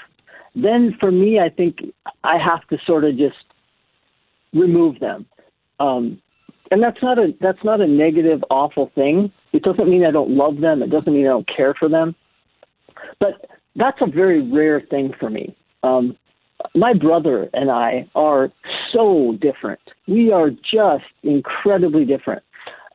then 0.55 0.97
for 0.99 1.11
me, 1.11 1.41
I 1.41 1.49
think 1.49 1.81
I 2.23 2.39
have 2.39 2.67
to 2.69 2.79
sort 2.87 3.05
of 3.05 3.17
just 3.17 3.45
remove 4.53 5.01
them. 5.01 5.27
Um, 5.81 6.21
and 6.71 6.83
that's 6.83 7.03
not 7.03 7.19
a 7.19 7.35
that's 7.41 7.63
not 7.65 7.81
a 7.81 7.87
negative, 7.87 8.43
awful 8.51 8.91
thing. 8.95 9.33
It 9.53 9.63
doesn't 9.63 9.89
mean 9.89 10.05
I 10.05 10.11
don't 10.11 10.31
love 10.31 10.61
them. 10.61 10.83
It 10.83 10.91
doesn't 10.91 11.13
mean 11.13 11.27
I 11.27 11.31
don't 11.31 11.49
care 11.49 11.75
for 11.75 11.89
them. 11.89 12.15
But 13.21 13.51
that's 13.77 14.01
a 14.01 14.07
very 14.07 14.41
rare 14.41 14.81
thing 14.81 15.13
for 15.19 15.29
me. 15.31 15.55
Um, 15.83 16.17
my 16.75 16.95
brother 16.95 17.51
and 17.53 17.71
I 17.71 18.09
are 18.15 18.51
so 18.93 19.37
different. 19.41 19.81
We 20.07 20.33
are 20.33 20.51
just 20.51 21.05
incredibly 21.23 22.05
different. 22.05 22.43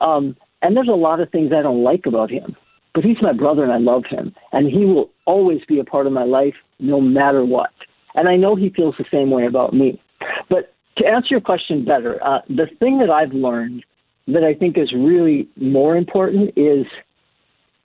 Um, 0.01 0.35
and 0.61 0.75
there's 0.75 0.87
a 0.87 0.91
lot 0.91 1.19
of 1.19 1.29
things 1.29 1.51
I 1.53 1.61
don't 1.61 1.83
like 1.83 2.05
about 2.05 2.31
him, 2.31 2.55
but 2.99 3.05
he's 3.05 3.21
my 3.21 3.31
brother 3.31 3.63
and 3.63 3.71
I 3.71 3.77
love 3.77 4.03
him. 4.09 4.35
And 4.51 4.67
he 4.67 4.83
will 4.83 5.09
always 5.23 5.61
be 5.69 5.79
a 5.79 5.85
part 5.85 6.05
of 6.05 6.11
my 6.11 6.25
life 6.25 6.55
no 6.79 6.99
matter 6.99 7.45
what. 7.45 7.69
And 8.13 8.27
I 8.27 8.35
know 8.35 8.57
he 8.57 8.71
feels 8.71 8.95
the 8.97 9.05
same 9.09 9.31
way 9.31 9.45
about 9.45 9.73
me. 9.73 10.01
But 10.49 10.73
to 10.97 11.07
answer 11.07 11.27
your 11.29 11.39
question 11.39 11.85
better, 11.85 12.21
uh, 12.21 12.39
the 12.49 12.67
thing 12.77 12.99
that 12.99 13.09
I've 13.09 13.31
learned 13.31 13.85
that 14.27 14.43
I 14.43 14.53
think 14.53 14.77
is 14.77 14.91
really 14.91 15.47
more 15.55 15.95
important 15.95 16.51
is 16.57 16.87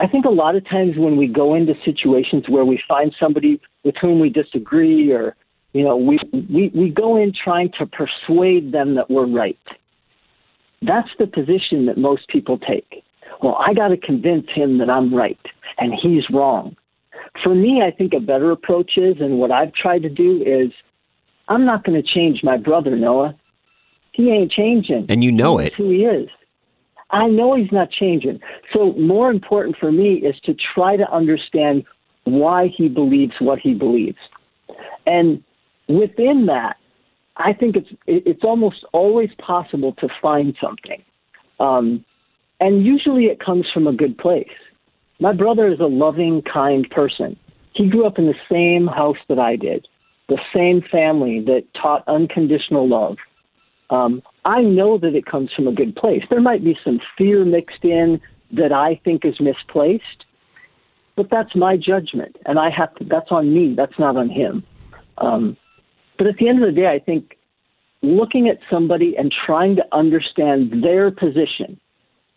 I 0.01 0.07
think 0.07 0.25
a 0.25 0.29
lot 0.29 0.57
of 0.57 0.67
times 0.67 0.97
when 0.97 1.15
we 1.15 1.27
go 1.27 1.55
into 1.55 1.75
situations 1.85 2.49
where 2.49 2.65
we 2.65 2.83
find 2.85 3.15
somebody 3.17 3.61
with 3.85 3.95
whom 4.01 4.19
we 4.19 4.29
disagree 4.29 5.13
or 5.13 5.33
you 5.71 5.85
know 5.85 5.95
we 5.95 6.19
we, 6.33 6.73
we 6.75 6.89
go 6.89 7.15
in 7.15 7.31
trying 7.31 7.71
to 7.79 7.85
persuade 7.85 8.73
them 8.73 8.95
that 8.95 9.09
we're 9.09 9.27
right. 9.27 9.57
That's 10.81 11.07
the 11.17 11.27
position 11.27 11.85
that 11.85 11.97
most 11.97 12.27
people 12.27 12.59
take. 12.59 13.05
Well, 13.41 13.55
I 13.55 13.73
got 13.73 13.89
to 13.89 13.97
convince 13.97 14.47
him 14.53 14.77
that 14.79 14.89
I'm 14.89 15.13
right 15.13 15.39
and 15.77 15.93
he's 16.01 16.23
wrong. 16.31 16.75
For 17.43 17.53
me, 17.53 17.81
I 17.85 17.91
think 17.91 18.13
a 18.13 18.19
better 18.19 18.51
approach 18.51 18.97
is, 18.97 19.17
and 19.19 19.39
what 19.39 19.51
I've 19.51 19.73
tried 19.73 20.03
to 20.03 20.09
do 20.09 20.41
is, 20.45 20.71
I'm 21.47 21.65
not 21.65 21.83
going 21.83 22.01
to 22.01 22.07
change 22.07 22.41
my 22.43 22.57
brother, 22.57 22.95
Noah. 22.95 23.35
He 24.13 24.31
ain't 24.31 24.51
changing. 24.51 25.05
And 25.09 25.23
you 25.23 25.31
know 25.31 25.57
He's 25.57 25.67
it. 25.67 25.73
Who 25.75 25.89
he 25.89 26.05
is. 26.05 26.29
I 27.11 27.27
know 27.27 27.55
he's 27.55 27.71
not 27.71 27.91
changing. 27.91 28.39
So, 28.73 28.93
more 28.93 29.29
important 29.29 29.77
for 29.77 29.91
me 29.91 30.15
is 30.15 30.35
to 30.45 30.55
try 30.55 30.97
to 30.97 31.09
understand 31.11 31.83
why 32.23 32.69
he 32.75 32.89
believes 32.89 33.33
what 33.39 33.59
he 33.59 33.73
believes. 33.73 34.17
And 35.05 35.43
within 35.87 36.47
that, 36.47 36.77
I 37.37 37.53
think 37.53 37.75
it's 37.75 37.89
it's 38.07 38.43
almost 38.43 38.85
always 38.91 39.29
possible 39.37 39.93
to 39.99 40.07
find 40.21 40.55
something, 40.59 41.03
um, 41.59 42.03
and 42.59 42.85
usually 42.85 43.25
it 43.25 43.39
comes 43.39 43.65
from 43.73 43.87
a 43.87 43.93
good 43.93 44.17
place. 44.17 44.47
My 45.19 45.33
brother 45.33 45.67
is 45.67 45.79
a 45.79 45.85
loving, 45.85 46.41
kind 46.41 46.89
person. 46.89 47.37
He 47.73 47.89
grew 47.89 48.05
up 48.05 48.17
in 48.17 48.25
the 48.25 48.35
same 48.51 48.87
house 48.87 49.17
that 49.29 49.39
I 49.39 49.55
did, 49.55 49.87
the 50.29 50.39
same 50.53 50.81
family 50.91 51.41
that 51.45 51.63
taught 51.79 52.07
unconditional 52.07 52.87
love. 52.87 53.17
Um, 53.89 54.21
I 54.45 54.61
know 54.61 54.97
that 54.97 55.15
it 55.15 55.25
comes 55.25 55.51
from 55.55 55.67
a 55.67 55.73
good 55.73 55.95
place. 55.95 56.23
There 56.29 56.41
might 56.41 56.63
be 56.63 56.77
some 56.83 56.99
fear 57.17 57.45
mixed 57.45 57.83
in 57.83 58.19
that 58.51 58.71
I 58.71 58.99
think 59.03 59.25
is 59.25 59.39
misplaced, 59.39 60.25
but 61.15 61.29
that's 61.29 61.55
my 61.55 61.77
judgment, 61.77 62.35
and 62.45 62.59
I 62.59 62.69
have 62.69 62.93
to. 62.95 63.05
That's 63.05 63.31
on 63.31 63.53
me. 63.53 63.73
That's 63.75 63.97
not 63.99 64.17
on 64.17 64.29
him. 64.29 64.63
Um, 65.17 65.57
but 66.17 66.27
at 66.27 66.37
the 66.37 66.49
end 66.49 66.63
of 66.63 66.73
the 66.73 66.81
day, 66.81 66.87
I 66.87 66.99
think 66.99 67.37
looking 68.01 68.47
at 68.47 68.59
somebody 68.69 69.15
and 69.17 69.33
trying 69.45 69.75
to 69.77 69.83
understand 69.91 70.83
their 70.83 71.11
position 71.11 71.79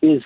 is 0.03 0.23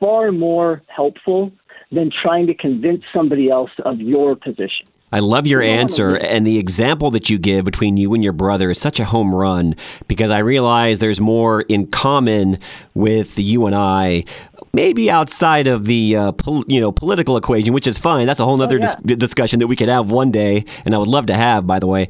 far 0.00 0.32
more 0.32 0.82
helpful 0.88 1.52
than 1.90 2.10
trying 2.10 2.46
to 2.46 2.54
convince 2.54 3.02
somebody 3.12 3.50
else 3.50 3.70
of 3.84 4.00
your 4.00 4.34
position. 4.34 4.86
I 5.14 5.18
love 5.18 5.46
your 5.46 5.60
answer 5.60 6.16
and 6.16 6.46
the 6.46 6.58
example 6.58 7.10
that 7.10 7.28
you 7.28 7.38
give 7.38 7.66
between 7.66 7.98
you 7.98 8.14
and 8.14 8.24
your 8.24 8.32
brother 8.32 8.70
is 8.70 8.80
such 8.80 8.98
a 8.98 9.04
home 9.04 9.34
run 9.34 9.76
because 10.08 10.30
I 10.30 10.38
realize 10.38 11.00
there's 11.00 11.20
more 11.20 11.60
in 11.62 11.86
common 11.86 12.58
with 12.94 13.38
you 13.38 13.66
and 13.66 13.74
I 13.74 14.24
maybe 14.72 15.10
outside 15.10 15.66
of 15.66 15.84
the 15.84 16.16
uh, 16.16 16.32
pol- 16.32 16.64
you 16.66 16.80
know 16.80 16.92
political 16.92 17.36
equation, 17.36 17.74
which 17.74 17.86
is 17.86 17.98
fine. 17.98 18.26
That's 18.26 18.40
a 18.40 18.46
whole 18.46 18.60
other 18.62 18.78
oh, 18.78 18.84
yeah. 18.84 18.94
dis- 19.04 19.18
discussion 19.18 19.58
that 19.58 19.66
we 19.66 19.76
could 19.76 19.90
have 19.90 20.10
one 20.10 20.30
day, 20.30 20.64
and 20.86 20.94
I 20.94 20.98
would 20.98 21.08
love 21.08 21.26
to 21.26 21.34
have, 21.34 21.66
by 21.66 21.78
the 21.78 21.86
way 21.86 22.08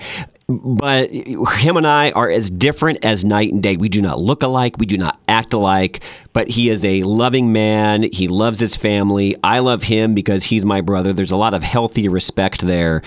but 0.49 1.11
him 1.11 1.77
and 1.77 1.87
I 1.87 2.11
are 2.13 2.31
as 2.31 2.51
different 2.51 3.05
as 3.05 3.25
night 3.25 3.53
and 3.53 3.63
day. 3.63 3.77
We 3.77 3.89
do 3.89 4.03
not 4.03 4.19
look 4.19 4.43
alike. 4.43 4.77
We 4.79 4.87
do 4.87 4.99
not 4.99 5.19
act 5.29 5.53
alike. 5.53 6.03
But 6.33 6.49
he 6.49 6.69
is 6.69 6.85
a 6.85 7.03
loving 7.05 7.53
man. 7.53 8.05
He 8.13 8.29
loves 8.29 8.61
his 8.61 8.77
family. 8.77 9.37
I 9.45 9.61
love 9.61 9.85
him 9.85 10.15
because 10.15 10.45
he's 10.45 10.65
my 10.65 10.81
brother. 10.81 11.13
There's 11.13 11.31
a 11.31 11.37
lot 11.37 11.55
of 11.55 11.63
healthy 11.63 12.09
respect 12.09 12.63
there. 12.63 13.03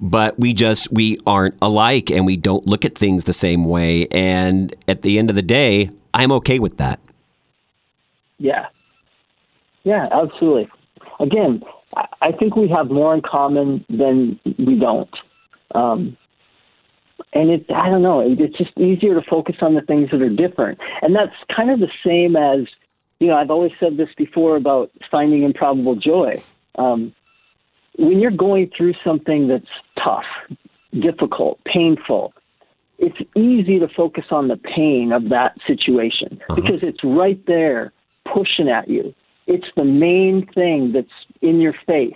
But 0.00 0.38
we 0.38 0.52
just 0.52 0.92
we 0.92 1.18
aren't 1.26 1.56
alike, 1.62 2.10
and 2.10 2.26
we 2.26 2.36
don't 2.36 2.66
look 2.66 2.84
at 2.84 2.96
things 2.96 3.24
the 3.24 3.32
same 3.32 3.64
way. 3.64 4.06
And 4.10 4.74
at 4.88 5.02
the 5.02 5.18
end 5.18 5.30
of 5.30 5.36
the 5.36 5.42
day, 5.42 5.88
I'm 6.12 6.32
okay 6.32 6.58
with 6.58 6.76
that. 6.78 7.00
Yeah. 8.38 8.66
Yeah, 9.84 10.06
absolutely. 10.10 10.68
Again, 11.20 11.62
I 12.20 12.32
think 12.32 12.56
we 12.56 12.68
have 12.68 12.90
more 12.90 13.14
in 13.14 13.22
common 13.22 13.84
than 13.88 14.40
we 14.58 14.78
don't. 14.78 15.14
Um, 15.74 16.16
and 17.32 17.50
it 17.50 17.66
I 17.70 17.88
don't 17.88 18.02
know, 18.02 18.20
it's 18.20 18.56
just 18.56 18.76
easier 18.78 19.14
to 19.14 19.22
focus 19.28 19.56
on 19.60 19.74
the 19.74 19.82
things 19.82 20.10
that 20.10 20.22
are 20.22 20.28
different. 20.28 20.78
And 21.02 21.14
that's 21.14 21.34
kind 21.54 21.70
of 21.70 21.80
the 21.80 21.90
same 22.04 22.36
as 22.36 22.66
you 23.20 23.28
know, 23.28 23.36
I've 23.36 23.50
always 23.50 23.72
said 23.80 23.96
this 23.96 24.08
before 24.16 24.56
about 24.56 24.90
finding 25.10 25.44
improbable 25.44 25.96
joy. 25.96 26.42
Um, 26.76 27.14
when 27.96 28.20
you're 28.20 28.30
going 28.30 28.70
through 28.76 28.94
something 29.04 29.48
that's 29.48 29.64
tough, 30.02 30.24
difficult, 30.92 31.62
painful, 31.64 32.34
it's 32.98 33.18
easy 33.36 33.78
to 33.78 33.88
focus 33.88 34.26
on 34.30 34.48
the 34.48 34.56
pain 34.56 35.12
of 35.12 35.28
that 35.28 35.56
situation 35.66 36.40
uh-huh. 36.48 36.54
because 36.54 36.80
it's 36.82 37.02
right 37.02 37.40
there 37.46 37.92
pushing 38.32 38.68
at 38.68 38.88
you. 38.88 39.14
It's 39.46 39.66
the 39.76 39.84
main 39.84 40.46
thing 40.54 40.92
that's 40.92 41.08
in 41.42 41.60
your 41.60 41.74
face. 41.86 42.12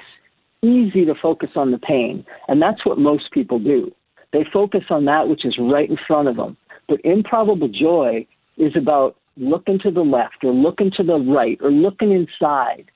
Easy 0.62 1.05
to 1.05 1.14
focus 1.14 1.51
on 1.57 1.71
the 1.71 1.79
pain. 1.79 2.25
And 2.49 2.61
that's 2.61 2.85
what 2.85 2.99
most 2.99 3.31
people 3.33 3.59
do. 3.59 3.92
They 4.33 4.45
focus 4.53 4.85
on 4.91 5.07
that 5.07 5.29
which 5.29 5.45
is 5.45 5.57
right 5.59 5.88
in 5.88 5.97
front 6.07 6.29
of 6.29 6.37
them. 6.37 6.57
But 6.88 7.01
improbable 7.05 7.69
joy 7.69 8.27
is 8.57 8.73
about 8.77 9.17
looking 9.37 9.79
to 9.81 9.91
the 9.91 10.03
left 10.03 10.43
or 10.43 10.53
looking 10.53 10.91
to 10.97 11.03
the 11.03 11.19
right 11.19 11.59
or 11.62 11.71
looking 11.71 12.12
inside, 12.12 12.91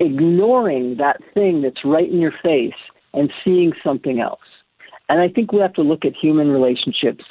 ignoring 0.00 0.96
that 0.96 1.20
thing 1.34 1.62
that's 1.62 1.84
right 1.84 2.10
in 2.10 2.20
your 2.20 2.32
face 2.42 2.72
and 3.12 3.32
seeing 3.44 3.72
something 3.84 4.20
else. 4.20 4.40
And 5.08 5.20
I 5.20 5.28
think 5.28 5.52
we 5.52 5.60
have 5.60 5.74
to 5.74 5.82
look 5.82 6.04
at 6.04 6.14
human 6.20 6.48
relationships, 6.48 7.24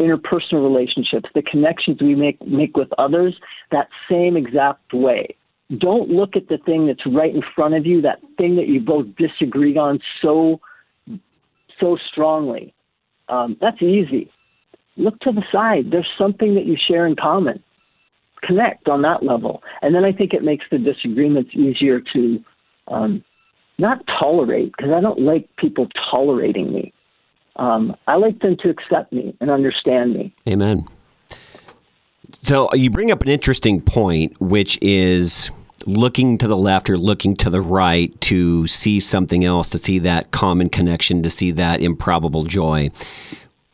interpersonal 0.00 0.64
relationships, 0.64 1.30
the 1.34 1.42
connections 1.42 1.98
we 2.00 2.14
make 2.14 2.44
make 2.46 2.76
with 2.76 2.88
others 2.98 3.36
that 3.70 3.88
same 4.10 4.36
exact 4.36 4.92
way. 4.92 5.36
Don't 5.76 6.08
look 6.08 6.34
at 6.34 6.48
the 6.48 6.58
thing 6.58 6.86
that's 6.86 7.06
right 7.06 7.34
in 7.34 7.42
front 7.54 7.74
of 7.74 7.86
you, 7.86 8.00
that 8.02 8.20
thing 8.38 8.56
that 8.56 8.68
you 8.68 8.80
both 8.80 9.06
disagree 9.16 9.76
on 9.76 10.00
so 10.20 10.60
so 11.78 11.96
strongly 12.10 12.74
um, 13.28 13.56
that's 13.60 13.82
easy. 13.82 14.30
Look 14.96 15.18
to 15.20 15.32
the 15.32 15.44
side. 15.52 15.90
There's 15.90 16.08
something 16.18 16.54
that 16.54 16.66
you 16.66 16.76
share 16.76 17.06
in 17.06 17.16
common. 17.16 17.62
Connect 18.42 18.88
on 18.88 19.02
that 19.02 19.22
level. 19.22 19.62
And 19.82 19.94
then 19.94 20.04
I 20.04 20.12
think 20.12 20.32
it 20.32 20.42
makes 20.42 20.64
the 20.70 20.78
disagreements 20.78 21.50
easier 21.54 22.00
to 22.12 22.44
um, 22.88 23.24
not 23.78 24.04
tolerate, 24.06 24.72
because 24.76 24.92
I 24.92 25.00
don't 25.00 25.20
like 25.20 25.48
people 25.56 25.88
tolerating 26.10 26.72
me. 26.72 26.92
Um, 27.56 27.96
I 28.06 28.14
like 28.16 28.40
them 28.40 28.56
to 28.62 28.70
accept 28.70 29.12
me 29.12 29.36
and 29.40 29.50
understand 29.50 30.14
me. 30.14 30.34
Amen. 30.48 30.86
So 32.42 32.72
you 32.74 32.90
bring 32.90 33.10
up 33.10 33.22
an 33.22 33.28
interesting 33.28 33.80
point, 33.80 34.40
which 34.40 34.78
is 34.82 35.50
looking 35.86 36.38
to 36.38 36.48
the 36.48 36.56
left 36.56 36.90
or 36.90 36.98
looking 36.98 37.36
to 37.36 37.50
the 37.50 37.60
right 37.60 38.18
to 38.22 38.66
see 38.66 39.00
something 39.00 39.44
else, 39.44 39.70
to 39.70 39.78
see 39.78 39.98
that 40.00 40.30
common 40.30 40.68
connection, 40.68 41.22
to 41.22 41.30
see 41.30 41.50
that 41.52 41.80
improbable 41.80 42.44
joy. 42.44 42.90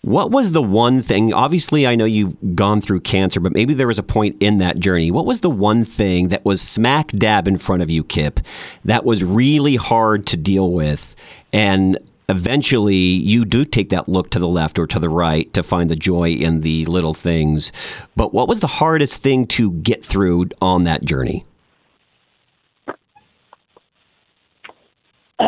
What 0.03 0.31
was 0.31 0.53
the 0.53 0.63
one 0.63 1.01
thing? 1.01 1.33
Obviously, 1.33 1.87
I 1.87 1.95
know 1.95 2.05
you've 2.05 2.55
gone 2.55 2.83
through 2.83 3.01
cancer, 3.01 3.41
but 3.41 3.55
maybe 3.55 3.73
there 3.73 3.87
was 3.87 3.99
a 3.99 4.03
point 4.03 4.37
in 4.39 4.59
that 4.59 4.79
journey. 4.79 5.11
What 5.11 5.25
was 5.25 5.41
the 5.41 5.49
one 5.49 5.87
thing 5.87 6.29
that 6.29 6.45
was 6.45 6.61
smack 6.61 7.09
dab 7.09 7.49
in 7.49 7.57
front 7.57 7.81
of 7.81 7.91
you, 7.91 8.05
Kipp, 8.05 8.41
that 8.85 9.07
was 9.07 9.25
really 9.25 9.77
hard 9.77 10.27
to 10.27 10.37
deal 10.37 10.71
with? 10.73 11.17
And 11.55 11.97
eventually, 12.29 12.95
you 12.95 13.47
do 13.47 13.65
take 13.65 13.89
that 13.89 14.07
look 14.07 14.29
to 14.31 14.39
the 14.39 14.47
left 14.47 14.79
or 14.79 14.87
to 14.89 14.99
the 14.99 15.09
right 15.09 15.51
to 15.55 15.63
find 15.63 15.89
the 15.89 15.97
joy 15.97 16.33
in 16.33 16.61
the 16.61 16.85
little 16.85 17.15
things. 17.15 17.73
But 18.15 18.35
what 18.35 18.47
was 18.47 18.61
the 18.61 18.67
hardest 18.67 19.23
thing 19.23 19.47
to 19.47 19.73
get 19.73 20.05
through 20.05 20.51
on 20.61 20.85
that 20.85 21.07
journey? 21.07 21.47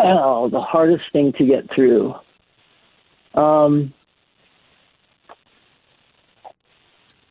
Oh, 0.04 0.48
the 0.52 0.60
hardest 0.60 1.04
thing 1.12 1.32
to 1.38 1.46
get 1.46 1.64
through. 1.74 2.14
Um, 3.34 3.92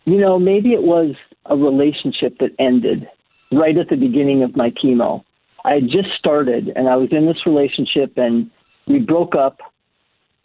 you 0.06 0.20
know, 0.20 0.38
maybe 0.38 0.74
it 0.74 0.84
was 0.84 1.16
a 1.46 1.58
relationship 1.58 2.38
that 2.40 2.52
ended 2.60 3.08
right 3.52 3.78
at 3.78 3.90
the 3.90 3.96
beginning 3.96 4.44
of 4.44 4.56
my 4.56 4.72
chemo. 4.72 5.24
I 5.64 5.76
had 5.76 5.84
just 5.84 6.10
started 6.18 6.72
and 6.76 6.88
I 6.88 6.96
was 6.96 7.10
in 7.12 7.26
this 7.26 7.46
relationship 7.46 8.14
and 8.18 8.50
we 8.88 9.00
broke 9.00 9.34
up 9.36 9.58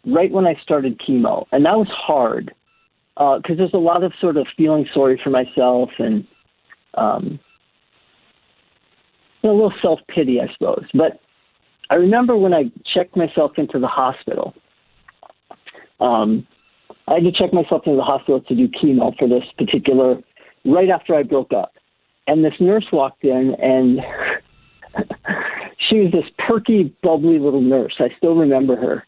right 0.05 0.31
when 0.31 0.47
I 0.47 0.55
started 0.63 0.99
chemo. 0.99 1.45
And 1.51 1.65
that 1.65 1.77
was 1.77 1.89
hard 1.89 2.53
because 3.15 3.43
uh, 3.43 3.55
there's 3.57 3.73
a 3.73 3.77
lot 3.77 4.03
of 4.03 4.13
sort 4.19 4.37
of 4.37 4.47
feeling 4.57 4.87
sorry 4.93 5.19
for 5.23 5.29
myself 5.29 5.89
and 5.99 6.25
um, 6.95 7.39
a 9.43 9.47
little 9.47 9.73
self 9.81 9.99
pity, 10.13 10.39
I 10.39 10.51
suppose. 10.53 10.85
But 10.93 11.19
I 11.89 11.95
remember 11.95 12.37
when 12.37 12.53
I 12.53 12.71
checked 12.93 13.17
myself 13.17 13.53
into 13.57 13.79
the 13.79 13.87
hospital. 13.87 14.53
Um, 15.99 16.47
I 17.07 17.15
had 17.15 17.23
to 17.23 17.31
check 17.31 17.53
myself 17.53 17.83
into 17.85 17.97
the 17.97 18.03
hospital 18.03 18.41
to 18.41 18.55
do 18.55 18.67
chemo 18.67 19.17
for 19.17 19.27
this 19.27 19.43
particular, 19.57 20.21
right 20.65 20.89
after 20.89 21.15
I 21.15 21.23
broke 21.23 21.51
up. 21.53 21.73
And 22.27 22.45
this 22.45 22.53
nurse 22.59 22.85
walked 22.93 23.23
in, 23.23 23.55
and 23.59 23.99
she 25.89 25.99
was 25.99 26.11
this 26.11 26.29
perky, 26.47 26.95
bubbly 27.03 27.39
little 27.39 27.61
nurse. 27.61 27.95
I 27.99 28.09
still 28.17 28.35
remember 28.35 28.75
her. 28.75 29.05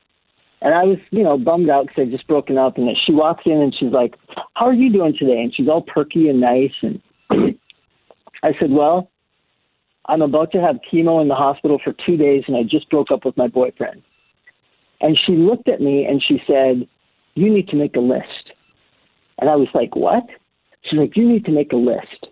And 0.62 0.74
I 0.74 0.84
was, 0.84 0.98
you 1.12 1.24
know, 1.24 1.38
bummed 1.38 1.70
out 1.70 1.88
because 1.88 2.04
I'd 2.04 2.12
just 2.12 2.28
broken 2.28 2.58
up. 2.58 2.78
And 2.78 2.88
she 3.06 3.12
walks 3.12 3.44
in 3.46 3.62
and 3.62 3.76
she's 3.78 3.92
like, 3.92 4.16
How 4.54 4.68
are 4.68 4.74
you 4.74 4.92
doing 4.92 5.14
today? 5.18 5.42
And 5.42 5.54
she's 5.54 5.68
all 5.68 5.82
perky 5.82 6.30
and 6.30 6.40
nice. 6.40 6.72
And 6.82 7.02
I 8.44 8.52
said, 8.60 8.72
Well, 8.72 9.12
I'm 10.06 10.22
about 10.22 10.52
to 10.52 10.62
have 10.62 10.80
chemo 10.92 11.22
in 11.22 11.28
the 11.28 11.36
hospital 11.36 11.80
for 11.84 11.94
two 12.06 12.18
days 12.18 12.44
and 12.48 12.58
I 12.58 12.64
just 12.64 12.90
broke 12.90 13.12
up 13.12 13.26
with 13.26 13.38
my 13.38 13.48
boyfriend. 13.48 14.02
And 15.02 15.18
she 15.26 15.34
looked 15.34 15.68
at 15.68 15.82
me 15.82 16.06
and 16.06 16.24
she 16.26 16.42
said, 16.48 16.88
You 17.36 17.54
need 17.54 17.68
to 17.70 17.76
make 17.76 17.96
a 17.96 18.00
list. 18.00 18.52
And 19.40 19.50
I 19.50 19.56
was 19.56 19.68
like, 19.74 19.96
What? 19.96 20.24
She's 20.84 21.00
like, 21.00 21.16
You 21.16 21.28
need 21.28 21.46
to 21.46 21.52
make 21.52 21.72
a 21.72 21.78
list. 21.78 22.28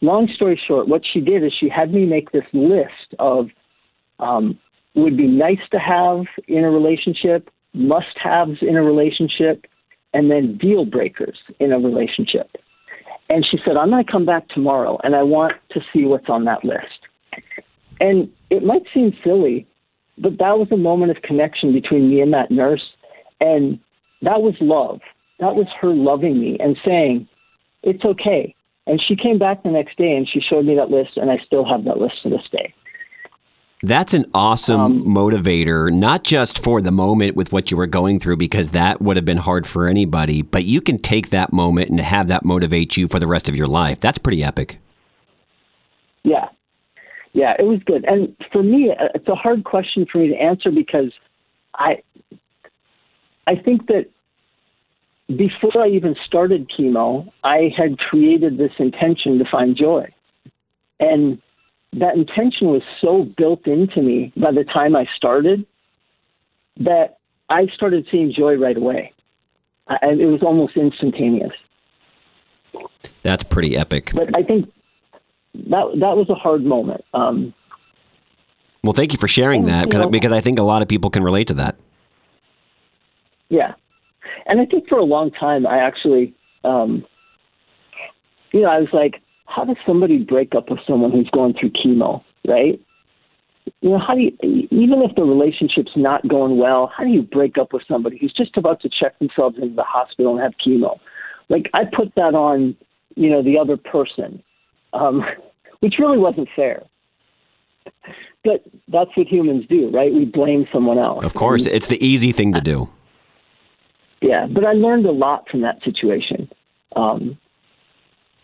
Long 0.00 0.28
story 0.34 0.60
short, 0.66 0.88
what 0.88 1.02
she 1.10 1.20
did 1.20 1.44
is 1.44 1.52
she 1.58 1.68
had 1.68 1.92
me 1.92 2.06
make 2.06 2.32
this 2.32 2.44
list 2.52 3.14
of 3.18 3.48
um, 4.18 4.58
would 4.94 5.16
be 5.16 5.26
nice 5.26 5.60
to 5.72 5.78
have 5.78 6.24
in 6.48 6.64
a 6.64 6.70
relationship, 6.70 7.50
must 7.72 8.18
haves 8.22 8.58
in 8.60 8.76
a 8.76 8.82
relationship, 8.82 9.66
and 10.12 10.30
then 10.30 10.58
deal 10.58 10.84
breakers 10.84 11.38
in 11.58 11.72
a 11.72 11.78
relationship. 11.78 12.50
And 13.28 13.46
she 13.48 13.58
said, 13.64 13.76
I'm 13.76 13.90
going 13.90 14.04
to 14.04 14.10
come 14.10 14.26
back 14.26 14.48
tomorrow 14.48 14.98
and 15.04 15.14
I 15.14 15.22
want 15.22 15.54
to 15.70 15.80
see 15.92 16.04
what's 16.04 16.28
on 16.28 16.44
that 16.46 16.64
list. 16.64 16.99
And 18.00 18.30
it 18.48 18.62
might 18.64 18.82
seem 18.94 19.12
silly, 19.22 19.66
but 20.18 20.38
that 20.38 20.58
was 20.58 20.68
a 20.72 20.76
moment 20.76 21.10
of 21.10 21.22
connection 21.22 21.72
between 21.72 22.10
me 22.10 22.20
and 22.20 22.32
that 22.32 22.50
nurse. 22.50 22.82
And 23.40 23.78
that 24.22 24.42
was 24.42 24.54
love. 24.60 25.00
That 25.38 25.54
was 25.54 25.66
her 25.80 25.94
loving 25.94 26.40
me 26.40 26.56
and 26.60 26.76
saying, 26.84 27.28
it's 27.82 28.04
okay. 28.04 28.54
And 28.86 29.00
she 29.06 29.16
came 29.16 29.38
back 29.38 29.62
the 29.62 29.70
next 29.70 29.96
day 29.96 30.16
and 30.16 30.28
she 30.28 30.40
showed 30.40 30.64
me 30.64 30.74
that 30.76 30.90
list, 30.90 31.16
and 31.16 31.30
I 31.30 31.38
still 31.46 31.64
have 31.64 31.84
that 31.84 31.98
list 31.98 32.22
to 32.22 32.30
this 32.30 32.46
day. 32.50 32.74
That's 33.82 34.12
an 34.12 34.26
awesome 34.34 34.80
um, 34.80 35.04
motivator, 35.04 35.90
not 35.90 36.22
just 36.22 36.62
for 36.62 36.82
the 36.82 36.90
moment 36.90 37.34
with 37.34 37.50
what 37.50 37.70
you 37.70 37.78
were 37.78 37.86
going 37.86 38.20
through, 38.20 38.36
because 38.36 38.72
that 38.72 39.00
would 39.00 39.16
have 39.16 39.24
been 39.24 39.38
hard 39.38 39.66
for 39.66 39.88
anybody, 39.88 40.42
but 40.42 40.64
you 40.64 40.82
can 40.82 40.98
take 40.98 41.30
that 41.30 41.50
moment 41.50 41.88
and 41.88 41.98
have 41.98 42.28
that 42.28 42.44
motivate 42.44 42.98
you 42.98 43.08
for 43.08 43.18
the 43.18 43.26
rest 43.26 43.48
of 43.48 43.56
your 43.56 43.68
life. 43.68 43.98
That's 43.98 44.18
pretty 44.18 44.44
epic. 44.44 44.78
Yeah. 46.24 46.50
Yeah, 47.32 47.54
it 47.58 47.64
was 47.64 47.80
good. 47.84 48.04
And 48.04 48.34
for 48.52 48.62
me, 48.62 48.90
uh, 48.90 49.08
it's 49.14 49.28
a 49.28 49.34
hard 49.34 49.64
question 49.64 50.06
for 50.10 50.18
me 50.18 50.28
to 50.28 50.36
answer 50.36 50.70
because 50.70 51.12
I 51.74 52.02
I 53.46 53.56
think 53.56 53.86
that 53.86 54.06
before 55.36 55.82
I 55.82 55.88
even 55.88 56.16
started 56.26 56.68
chemo, 56.68 57.30
I 57.44 57.72
had 57.76 57.98
created 57.98 58.58
this 58.58 58.72
intention 58.78 59.38
to 59.38 59.44
find 59.50 59.76
joy. 59.76 60.12
And 60.98 61.40
that 61.92 62.14
intention 62.14 62.68
was 62.68 62.82
so 63.00 63.24
built 63.36 63.66
into 63.66 64.02
me 64.02 64.32
by 64.36 64.52
the 64.52 64.64
time 64.64 64.96
I 64.96 65.06
started 65.16 65.66
that 66.78 67.18
I 67.48 67.66
started 67.74 68.06
seeing 68.10 68.32
joy 68.32 68.54
right 68.54 68.76
away. 68.76 69.12
And 69.88 70.20
it 70.20 70.26
was 70.26 70.42
almost 70.42 70.76
instantaneous. 70.76 71.52
That's 73.22 73.42
pretty 73.42 73.76
epic. 73.76 74.12
But 74.14 74.36
I 74.36 74.42
think 74.42 74.72
that 75.54 75.86
that 76.00 76.16
was 76.16 76.28
a 76.30 76.34
hard 76.34 76.64
moment. 76.64 77.04
Um, 77.14 77.54
well, 78.82 78.92
thank 78.92 79.12
you 79.12 79.18
for 79.18 79.28
sharing 79.28 79.66
that 79.66 79.86
because, 79.86 80.10
because 80.10 80.32
I 80.32 80.40
think 80.40 80.58
a 80.58 80.62
lot 80.62 80.80
of 80.82 80.88
people 80.88 81.10
can 81.10 81.22
relate 81.22 81.48
to 81.48 81.54
that. 81.54 81.76
Yeah, 83.48 83.74
and 84.46 84.60
I 84.60 84.64
think 84.64 84.88
for 84.88 84.98
a 84.98 85.04
long 85.04 85.30
time 85.30 85.66
I 85.66 85.78
actually, 85.78 86.34
um, 86.64 87.04
you 88.52 88.62
know, 88.62 88.68
I 88.68 88.78
was 88.78 88.88
like, 88.92 89.20
how 89.46 89.64
does 89.64 89.76
somebody 89.84 90.18
break 90.18 90.54
up 90.54 90.70
with 90.70 90.80
someone 90.86 91.10
who's 91.10 91.28
going 91.30 91.54
through 91.58 91.70
chemo, 91.70 92.22
right? 92.46 92.80
You 93.80 93.90
know, 93.90 93.98
how 93.98 94.14
do 94.14 94.20
you, 94.20 94.32
even 94.70 95.02
if 95.02 95.14
the 95.16 95.22
relationship's 95.22 95.92
not 95.96 96.26
going 96.28 96.56
well, 96.58 96.90
how 96.96 97.04
do 97.04 97.10
you 97.10 97.22
break 97.22 97.58
up 97.58 97.72
with 97.72 97.82
somebody 97.88 98.18
who's 98.18 98.32
just 98.32 98.56
about 98.56 98.80
to 98.82 98.88
check 98.88 99.18
themselves 99.18 99.56
into 99.60 99.74
the 99.74 99.82
hospital 99.82 100.32
and 100.32 100.42
have 100.42 100.54
chemo? 100.64 100.98
Like, 101.48 101.68
I 101.74 101.84
put 101.84 102.14
that 102.14 102.34
on, 102.34 102.76
you 103.16 103.28
know, 103.28 103.42
the 103.42 103.58
other 103.58 103.76
person, 103.76 104.42
um, 104.92 105.24
which 105.80 105.94
really 105.98 106.18
wasn't 106.18 106.48
fair. 106.54 106.82
But 108.44 108.64
that's 108.88 109.10
what 109.16 109.26
humans 109.26 109.64
do, 109.68 109.90
right? 109.90 110.12
We 110.12 110.24
blame 110.24 110.66
someone 110.72 110.98
else. 110.98 111.24
Of 111.24 111.34
course, 111.34 111.66
and, 111.66 111.74
it's 111.74 111.88
the 111.88 112.04
easy 112.04 112.32
thing 112.32 112.52
to 112.54 112.60
do. 112.60 112.88
Yeah, 114.22 114.46
but 114.46 114.64
I 114.64 114.72
learned 114.72 115.06
a 115.06 115.12
lot 115.12 115.48
from 115.48 115.62
that 115.62 115.82
situation. 115.82 116.50
Um, 116.96 117.38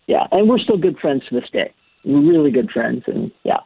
yeah, 0.07 0.27
and 0.31 0.49
we're 0.49 0.59
still 0.59 0.79
good 0.79 0.99
friends 0.99 1.23
to 1.29 1.39
this 1.39 1.49
day. 1.51 1.73
We're 2.05 2.21
really 2.21 2.51
good 2.51 2.71
friends, 2.71 3.05
and 3.07 3.31
yeah. 3.45 3.61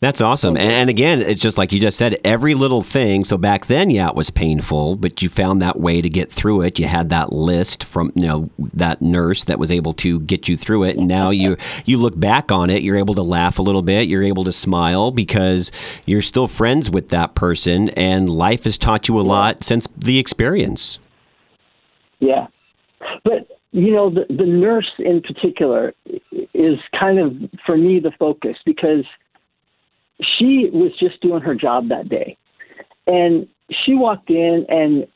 That's 0.00 0.20
awesome. 0.20 0.56
And, 0.56 0.70
and, 0.70 0.90
again, 0.90 1.20
it's 1.20 1.40
just 1.40 1.58
like 1.58 1.72
you 1.72 1.80
just 1.80 1.98
said, 1.98 2.18
every 2.24 2.54
little 2.54 2.82
thing. 2.82 3.24
So 3.24 3.36
back 3.36 3.66
then, 3.66 3.90
yeah, 3.90 4.08
it 4.08 4.14
was 4.14 4.30
painful, 4.30 4.94
but 4.94 5.22
you 5.22 5.28
found 5.28 5.60
that 5.60 5.80
way 5.80 6.00
to 6.00 6.08
get 6.08 6.30
through 6.30 6.62
it. 6.62 6.78
You 6.78 6.86
had 6.86 7.10
that 7.10 7.32
list 7.32 7.82
from, 7.82 8.12
you 8.14 8.26
know, 8.26 8.50
that 8.74 9.02
nurse 9.02 9.42
that 9.44 9.58
was 9.58 9.72
able 9.72 9.92
to 9.94 10.20
get 10.20 10.46
you 10.46 10.56
through 10.56 10.84
it. 10.84 10.96
And 10.96 11.08
now 11.08 11.30
you 11.38 11.56
you 11.84 11.98
look 11.98 12.18
back 12.18 12.52
on 12.52 12.70
it, 12.70 12.82
you're 12.82 12.96
able 12.96 13.14
to 13.14 13.22
laugh 13.22 13.58
a 13.58 13.62
little 13.62 13.82
bit, 13.82 14.08
you're 14.08 14.22
able 14.22 14.44
to 14.44 14.52
smile 14.52 15.10
because 15.10 15.72
you're 16.06 16.22
still 16.22 16.46
friends 16.46 16.90
with 16.90 17.08
that 17.08 17.34
person 17.34 17.88
and 17.90 18.28
life 18.28 18.64
has 18.64 18.78
taught 18.78 19.08
you 19.08 19.18
a 19.18 19.22
lot 19.22 19.64
since 19.64 19.88
the 19.96 20.20
experience. 20.20 21.00
Yeah. 22.20 22.46
But 23.24 23.48
you 23.72 23.92
know, 23.92 24.10
the, 24.10 24.26
the 24.30 24.46
nurse 24.46 24.90
in 24.98 25.20
particular 25.22 25.92
is 26.54 26.78
kind 26.98 27.18
of, 27.18 27.50
for 27.66 27.76
me, 27.76 28.00
the 28.00 28.12
focus 28.18 28.56
because 28.64 29.04
she 30.20 30.70
was 30.72 30.92
just 30.98 31.20
doing 31.20 31.42
her 31.42 31.54
job 31.54 31.88
that 31.88 32.08
day. 32.08 32.36
And 33.06 33.48
she 33.84 33.94
walked 33.94 34.30
in 34.30 34.66
and 34.68 35.06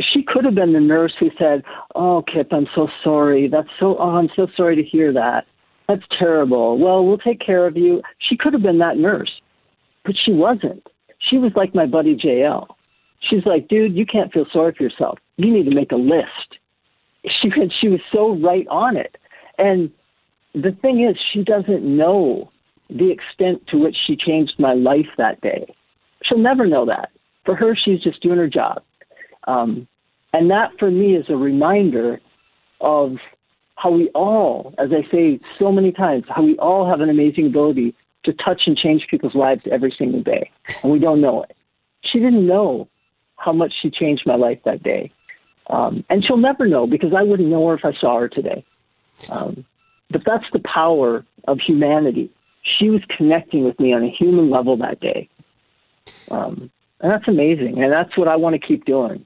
she 0.00 0.22
could 0.22 0.44
have 0.44 0.54
been 0.54 0.72
the 0.72 0.80
nurse 0.80 1.14
who 1.18 1.30
said, 1.38 1.62
Oh, 1.94 2.22
Kipp, 2.32 2.52
I'm 2.52 2.66
so 2.74 2.88
sorry. 3.02 3.48
That's 3.48 3.68
so, 3.80 3.96
oh, 3.98 4.16
I'm 4.16 4.28
so 4.36 4.46
sorry 4.56 4.76
to 4.76 4.82
hear 4.82 5.12
that. 5.12 5.44
That's 5.88 6.02
terrible. 6.18 6.78
Well, 6.78 7.04
we'll 7.04 7.18
take 7.18 7.40
care 7.40 7.66
of 7.66 7.76
you. 7.76 8.02
She 8.18 8.36
could 8.36 8.52
have 8.52 8.62
been 8.62 8.78
that 8.78 8.98
nurse, 8.98 9.30
but 10.04 10.14
she 10.22 10.32
wasn't. 10.32 10.86
She 11.18 11.38
was 11.38 11.52
like 11.54 11.74
my 11.74 11.86
buddy 11.86 12.16
JL. 12.16 12.66
She's 13.20 13.46
like, 13.46 13.68
dude, 13.68 13.96
you 13.96 14.04
can't 14.04 14.32
feel 14.32 14.46
sorry 14.52 14.74
for 14.76 14.82
yourself. 14.82 15.18
You 15.36 15.52
need 15.52 15.64
to 15.64 15.74
make 15.74 15.92
a 15.92 15.96
list 15.96 16.58
she 17.26 17.50
she 17.80 17.88
was 17.88 18.00
so 18.12 18.36
right 18.36 18.66
on 18.68 18.96
it. 18.96 19.16
And 19.58 19.90
the 20.54 20.76
thing 20.82 21.04
is, 21.04 21.16
she 21.32 21.42
doesn't 21.42 21.82
know 21.84 22.50
the 22.88 23.10
extent 23.10 23.66
to 23.68 23.78
which 23.78 23.96
she 24.06 24.16
changed 24.16 24.54
my 24.58 24.74
life 24.74 25.08
that 25.18 25.40
day. 25.40 25.66
She'll 26.22 26.38
never 26.38 26.66
know 26.66 26.86
that. 26.86 27.10
For 27.44 27.54
her, 27.54 27.76
she's 27.76 28.00
just 28.00 28.22
doing 28.22 28.38
her 28.38 28.48
job. 28.48 28.82
Um, 29.46 29.86
and 30.32 30.50
that 30.50 30.70
for 30.78 30.90
me 30.90 31.14
is 31.16 31.26
a 31.28 31.36
reminder 31.36 32.20
of 32.80 33.16
how 33.76 33.90
we 33.90 34.08
all, 34.14 34.74
as 34.78 34.90
I 34.90 35.08
say 35.10 35.38
so 35.58 35.70
many 35.70 35.92
times, 35.92 36.24
how 36.28 36.42
we 36.42 36.56
all 36.58 36.88
have 36.88 37.00
an 37.00 37.10
amazing 37.10 37.46
ability 37.46 37.94
to 38.24 38.32
touch 38.32 38.62
and 38.66 38.76
change 38.76 39.06
people's 39.08 39.34
lives 39.34 39.62
every 39.70 39.94
single 39.96 40.22
day. 40.22 40.50
And 40.82 40.92
we 40.92 40.98
don't 40.98 41.20
know 41.20 41.44
it. 41.44 41.56
She 42.02 42.18
didn't 42.18 42.46
know 42.46 42.88
how 43.36 43.52
much 43.52 43.72
she 43.80 43.90
changed 43.90 44.22
my 44.26 44.36
life 44.36 44.58
that 44.64 44.82
day. 44.82 45.12
Um, 45.68 46.04
and 46.10 46.24
she'll 46.24 46.36
never 46.36 46.66
know 46.66 46.86
because 46.86 47.12
I 47.16 47.22
wouldn't 47.22 47.48
know 47.48 47.66
her 47.68 47.74
if 47.74 47.84
I 47.84 47.92
saw 48.00 48.20
her 48.20 48.28
today. 48.28 48.64
Um, 49.30 49.64
but 50.10 50.22
that's 50.24 50.44
the 50.52 50.60
power 50.60 51.24
of 51.48 51.58
humanity. 51.60 52.30
She 52.78 52.90
was 52.90 53.00
connecting 53.16 53.64
with 53.64 53.78
me 53.78 53.92
on 53.92 54.02
a 54.02 54.10
human 54.10 54.50
level 54.50 54.76
that 54.78 55.00
day. 55.00 55.28
Um, 56.30 56.70
and 57.00 57.12
that's 57.12 57.28
amazing. 57.28 57.82
And 57.82 57.92
that's 57.92 58.16
what 58.16 58.28
I 58.28 58.36
want 58.36 58.60
to 58.60 58.66
keep 58.66 58.84
doing. 58.84 59.24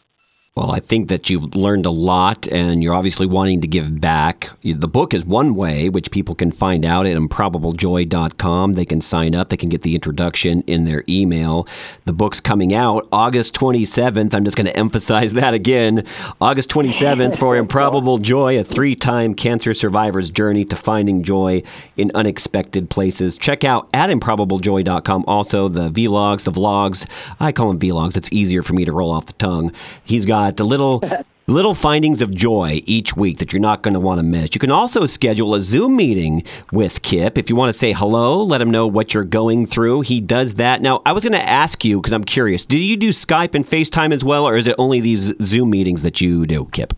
Well, 0.61 0.73
I 0.73 0.81
think 0.81 1.09
that 1.09 1.31
you've 1.31 1.57
learned 1.57 1.87
a 1.87 1.91
lot 1.91 2.47
and 2.49 2.83
you're 2.83 2.93
obviously 2.93 3.25
wanting 3.25 3.63
to 3.63 3.67
give 3.67 3.99
back. 3.99 4.51
The 4.63 4.87
book 4.87 5.15
is 5.15 5.25
one 5.25 5.55
way, 5.55 5.89
which 5.89 6.11
people 6.11 6.35
can 6.35 6.53
find 6.53 6.85
out 6.85 7.07
at 7.07 7.17
improbablejoy.com. 7.17 8.75
They 8.75 8.85
can 8.85 9.01
sign 9.01 9.35
up, 9.35 9.49
they 9.49 9.57
can 9.57 9.71
get 9.71 9.81
the 9.81 9.95
introduction 9.95 10.61
in 10.67 10.85
their 10.85 11.03
email. 11.09 11.67
The 12.05 12.13
book's 12.13 12.41
coming 12.41 12.75
out 12.75 13.09
August 13.11 13.55
27th. 13.55 14.35
I'm 14.35 14.45
just 14.45 14.59
going 14.59 14.67
to 14.67 14.77
emphasize 14.77 15.33
that 15.41 15.55
again. 15.55 16.05
August 16.43 16.69
27th 16.69 17.39
for 17.39 17.57
Improbable 17.57 18.19
Joy, 18.19 18.61
a 18.61 18.63
three 18.63 18.95
time 18.95 19.33
cancer 19.33 19.73
survivor's 19.73 20.31
journey 20.31 20.67
to 20.67 20.77
finding 20.77 21.23
joy 21.23 21.63
in 21.97 22.11
unexpected 22.15 22.91
places. 22.91 23.39
Check 23.39 23.65
out 23.65 23.89
at 23.95 24.11
improbablejoy.com 24.11 25.25
also 25.27 25.69
the 25.69 25.89
vlogs, 25.89 26.45
the 26.45 26.53
vlogs. 26.53 27.09
I 27.41 27.51
call 27.51 27.69
them 27.69 27.79
vlogs, 27.79 28.15
it's 28.19 28.29
easier 28.31 28.63
for 28.63 28.75
me 28.75 28.85
to 28.85 28.93
roll 28.93 29.11
off 29.11 29.25
the 29.25 29.33
tongue. 29.33 29.73
He's 30.05 30.27
got 30.27 30.50
got 30.57 30.65
little 30.65 31.03
little 31.51 31.75
findings 31.75 32.23
of 32.23 32.35
joy 32.35 32.81
each 32.87 33.17
week 33.17 33.39
that 33.39 33.53
you're 33.53 33.61
not 33.61 33.83
going 33.83 33.95
to 33.95 34.01
want 34.01 34.19
to 34.19 34.23
miss. 34.23 34.51
You 34.55 34.61
can 34.61 34.71
also 34.71 35.07
schedule 35.07 35.55
a 35.55 35.61
Zoom 35.61 35.97
meeting 35.97 36.45
with 36.73 37.03
Kipp 37.03 37.37
if 37.37 37.51
you 37.51 37.57
want 37.57 37.71
to 37.71 37.79
say 37.79 37.93
hello, 37.93 38.43
let 38.43 38.63
him 38.63 38.71
know 38.71 38.87
what 38.87 39.13
you're 39.13 39.25
going 39.25 39.67
through. 39.67 40.03
He 40.03 40.21
does 40.21 40.55
that. 40.55 40.81
Now, 40.81 41.03
I 41.05 41.13
was 41.13 41.25
going 41.25 41.33
to 41.33 41.43
ask 41.43 41.85
you 41.85 42.01
because 42.01 42.13
I'm 42.13 42.25
curious, 42.25 42.65
do 42.65 42.79
you 42.79 42.97
do 42.97 43.11
Skype 43.11 43.55
and 43.55 43.67
FaceTime 43.67 44.13
as 44.13 44.25
well, 44.25 44.47
or 44.47 44.57
is 44.57 44.67
it 44.67 44.77
only 44.79 45.01
these 45.01 45.35
Zoom 45.43 45.71
meetings 45.71 46.03
that 46.03 46.21
you 46.21 46.47
do, 46.47 46.67
Kipp? 46.67 46.95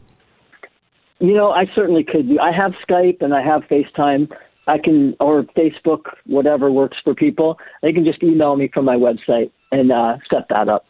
You 1.19 1.35
know, 1.35 1.51
I 1.51 1.67
certainly 1.75 2.05
could. 2.05 2.39
I 2.39 2.53
have 2.53 2.73
Skype 2.87 3.23
and 3.23 3.33
I 3.33 3.43
have 3.43 3.63
FaceTime. 3.63 4.31
I 4.67 4.79
can, 4.79 5.17
or 5.19 5.45
Facebook, 5.57 6.03
whatever 6.27 6.71
works 6.71 6.97
for 7.03 7.15
people. 7.15 7.59
They 7.81 7.93
can 7.93 8.05
just 8.05 8.23
email 8.23 8.55
me 8.57 8.69
from 8.73 8.85
my 8.85 8.97
website 8.97 9.51
and 9.73 9.91
uh, 9.91 10.19
set 10.31 10.49
that 10.51 10.69
up. 10.69 10.85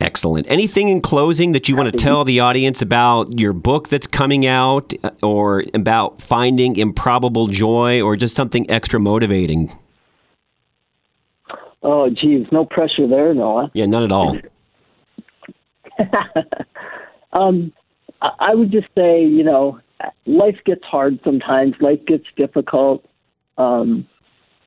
Excellent. 0.00 0.46
Anything 0.50 0.88
in 0.88 1.00
closing 1.00 1.52
that 1.52 1.68
you 1.68 1.76
want 1.76 1.90
to 1.90 1.96
tell 1.96 2.24
the 2.24 2.40
audience 2.40 2.82
about 2.82 3.38
your 3.38 3.52
book 3.52 3.88
that's 3.88 4.06
coming 4.06 4.44
out 4.44 4.92
uh, 5.02 5.10
or 5.22 5.64
about 5.72 6.20
finding 6.20 6.76
improbable 6.76 7.46
joy 7.46 8.02
or 8.02 8.16
just 8.16 8.34
something 8.34 8.68
extra 8.70 8.98
motivating? 8.98 9.76
Oh, 11.82 12.10
geez, 12.10 12.46
no 12.50 12.64
pressure 12.64 13.06
there, 13.06 13.32
Noah. 13.34 13.70
Yeah, 13.74 13.86
none 13.86 14.02
at 14.02 14.12
all. 14.12 14.38
um, 17.32 17.72
I 18.20 18.54
would 18.54 18.72
just 18.72 18.88
say, 18.96 19.24
you 19.24 19.44
know, 19.44 19.80
life 20.26 20.56
gets 20.64 20.82
hard 20.84 21.20
sometimes, 21.24 21.74
life 21.80 22.00
gets 22.06 22.24
difficult. 22.36 23.04
Um, 23.58 24.08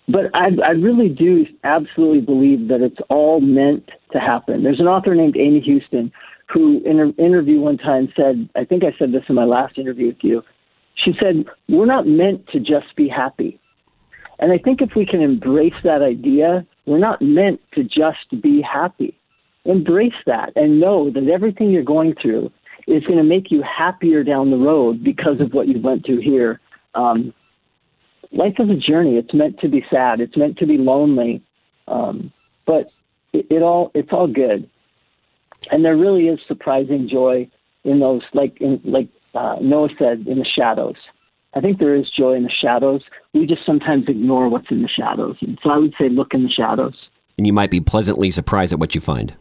but 0.08 0.26
I, 0.34 0.50
I 0.66 0.72
really 0.72 1.10
do 1.10 1.46
absolutely 1.64 2.22
believe 2.22 2.70
that 2.70 2.82
it's 2.82 3.00
all 3.10 3.42
meant 3.42 3.90
to 4.14 4.20
happen. 4.20 4.64
There's 4.64 4.80
an 4.80 4.88
author 4.88 5.14
named 5.14 5.36
Amy 5.38 5.60
Houston 5.62 6.12
who, 6.52 6.82
in 6.86 7.00
an 7.00 7.14
interview 7.18 7.60
one 7.60 7.78
time, 7.78 8.08
said, 8.16 8.50
I 8.56 8.64
think 8.64 8.84
I 8.84 8.98
said 8.98 9.12
this 9.12 9.24
in 9.28 9.36
my 9.36 9.44
last 9.44 9.78
interview 9.78 10.08
with 10.08 10.24
you. 10.24 10.44
She 10.96 11.12
said, 11.20 11.46
We're 11.68 11.86
not 11.86 12.08
meant 12.08 12.48
to 12.50 12.60
just 12.60 12.96
be 12.96 13.10
happy. 13.10 13.60
And 14.40 14.52
I 14.52 14.58
think 14.58 14.82
if 14.82 14.92
we 14.96 15.06
can 15.06 15.22
embrace 15.22 15.74
that 15.84 16.02
idea, 16.02 16.66
we're 16.86 17.00
not 17.00 17.22
meant 17.22 17.60
to 17.74 17.84
just 17.84 18.42
be 18.42 18.62
happy. 18.62 19.20
Embrace 19.66 20.14
that 20.26 20.54
and 20.56 20.80
know 20.80 21.12
that 21.12 21.28
everything 21.28 21.72
you're 21.72 21.84
going 21.84 22.16
through 22.22 22.52
is 22.88 23.04
going 23.04 23.18
to 23.18 23.24
make 23.24 23.52
you 23.52 23.62
happier 23.62 24.24
down 24.24 24.52
the 24.52 24.58
road 24.58 25.04
because 25.04 25.42
of 25.42 25.52
what 25.52 25.68
you 25.68 25.82
went 25.82 26.06
through 26.06 26.22
here. 26.22 26.62
Um, 26.96 27.34
life 28.32 28.56
is 28.60 28.70
a 28.70 28.76
journey. 28.76 29.18
It's 29.18 29.34
meant 29.34 29.60
to 29.60 29.68
be 29.68 29.86
sad. 29.90 30.20
It's 30.20 30.38
meant 30.38 30.58
to 30.58 30.66
be 30.66 30.78
lonely. 30.78 31.42
Um, 31.88 32.32
but 32.66 32.92
it, 33.34 33.48
it 33.50 33.62
all 33.62 33.92
it's 33.94 34.10
all 34.12 34.28
good, 34.28 34.70
and 35.72 35.86
there 35.86 35.96
really 35.96 36.28
is 36.28 36.40
surprising 36.48 37.08
joy 37.10 37.50
in 37.84 38.00
those, 38.00 38.22
like 38.34 38.60
in 38.60 38.82
like 38.84 39.08
uh, 39.34 39.58
Noah 39.62 39.90
said, 39.98 40.26
in 40.28 40.40
the 40.40 40.46
shadows. 40.46 40.96
I 41.54 41.62
think 41.62 41.80
there 41.80 41.96
is 41.96 42.10
joy 42.10 42.34
in 42.34 42.44
the 42.44 42.52
shadows. 42.52 43.02
We 43.34 43.48
just 43.48 43.66
sometimes 43.66 44.06
ignore 44.08 44.50
what's 44.50 44.70
in 44.70 44.82
the 44.82 44.90
shadows, 44.90 45.38
and 45.42 45.58
so 45.64 45.70
I 45.70 45.78
would 45.78 45.94
say 46.00 46.10
look 46.10 46.34
in 46.34 46.44
the 46.44 46.50
shadows. 46.50 46.96
And 47.38 47.48
you 47.48 47.54
might 47.54 47.72
be 47.72 47.80
pleasantly 47.80 48.32
surprised 48.32 48.74
at 48.74 48.80
what 48.80 48.96
you 48.96 49.02
find. 49.02 49.34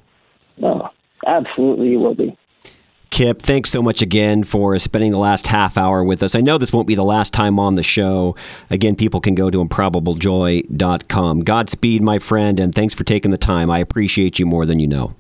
Oh, 0.62 0.88
absolutely, 1.26 1.88
you 1.88 1.98
will 1.98 2.14
be. 2.14 2.36
Kipp, 3.16 3.40
thanks 3.40 3.70
so 3.70 3.80
much 3.80 4.02
again 4.02 4.44
for 4.44 4.78
spending 4.78 5.10
the 5.10 5.16
last 5.16 5.46
half 5.46 5.78
hour 5.78 6.04
with 6.04 6.22
us. 6.22 6.34
I 6.34 6.42
know 6.42 6.58
this 6.58 6.70
won't 6.70 6.86
be 6.86 6.94
the 6.94 7.02
last 7.02 7.32
time 7.32 7.58
on 7.58 7.74
the 7.74 7.82
show. 7.82 8.36
Again, 8.68 8.94
people 8.94 9.22
can 9.22 9.34
go 9.34 9.48
to 9.48 9.64
improbablejoy.com. 9.64 11.40
Godspeed, 11.40 12.02
my 12.02 12.18
friend, 12.18 12.60
and 12.60 12.74
thanks 12.74 12.92
for 12.92 13.04
taking 13.04 13.30
the 13.30 13.38
time. 13.38 13.70
I 13.70 13.78
appreciate 13.78 14.38
you 14.38 14.44
more 14.44 14.66
than 14.66 14.80
you 14.80 14.86
know. 14.86 15.14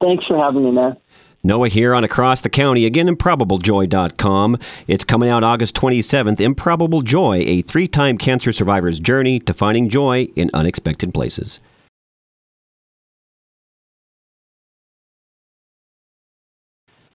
Thanks 0.00 0.24
for 0.24 0.38
having 0.38 0.64
me, 0.64 0.70
man. 0.70 0.96
Noah 1.44 1.68
here 1.68 1.94
on 1.94 2.04
Across 2.04 2.40
the 2.40 2.48
County, 2.48 2.86
again, 2.86 3.06
improbablejoy.com. 3.06 4.58
It's 4.86 5.04
coming 5.04 5.28
out 5.28 5.44
August 5.44 5.76
27th. 5.76 6.40
Improbable 6.40 7.02
Joy, 7.02 7.44
a 7.46 7.60
three 7.60 7.86
time 7.86 8.16
cancer 8.16 8.50
survivor's 8.50 8.98
journey 8.98 9.38
to 9.40 9.52
finding 9.52 9.90
joy 9.90 10.28
in 10.36 10.48
unexpected 10.54 11.12
places. 11.12 11.60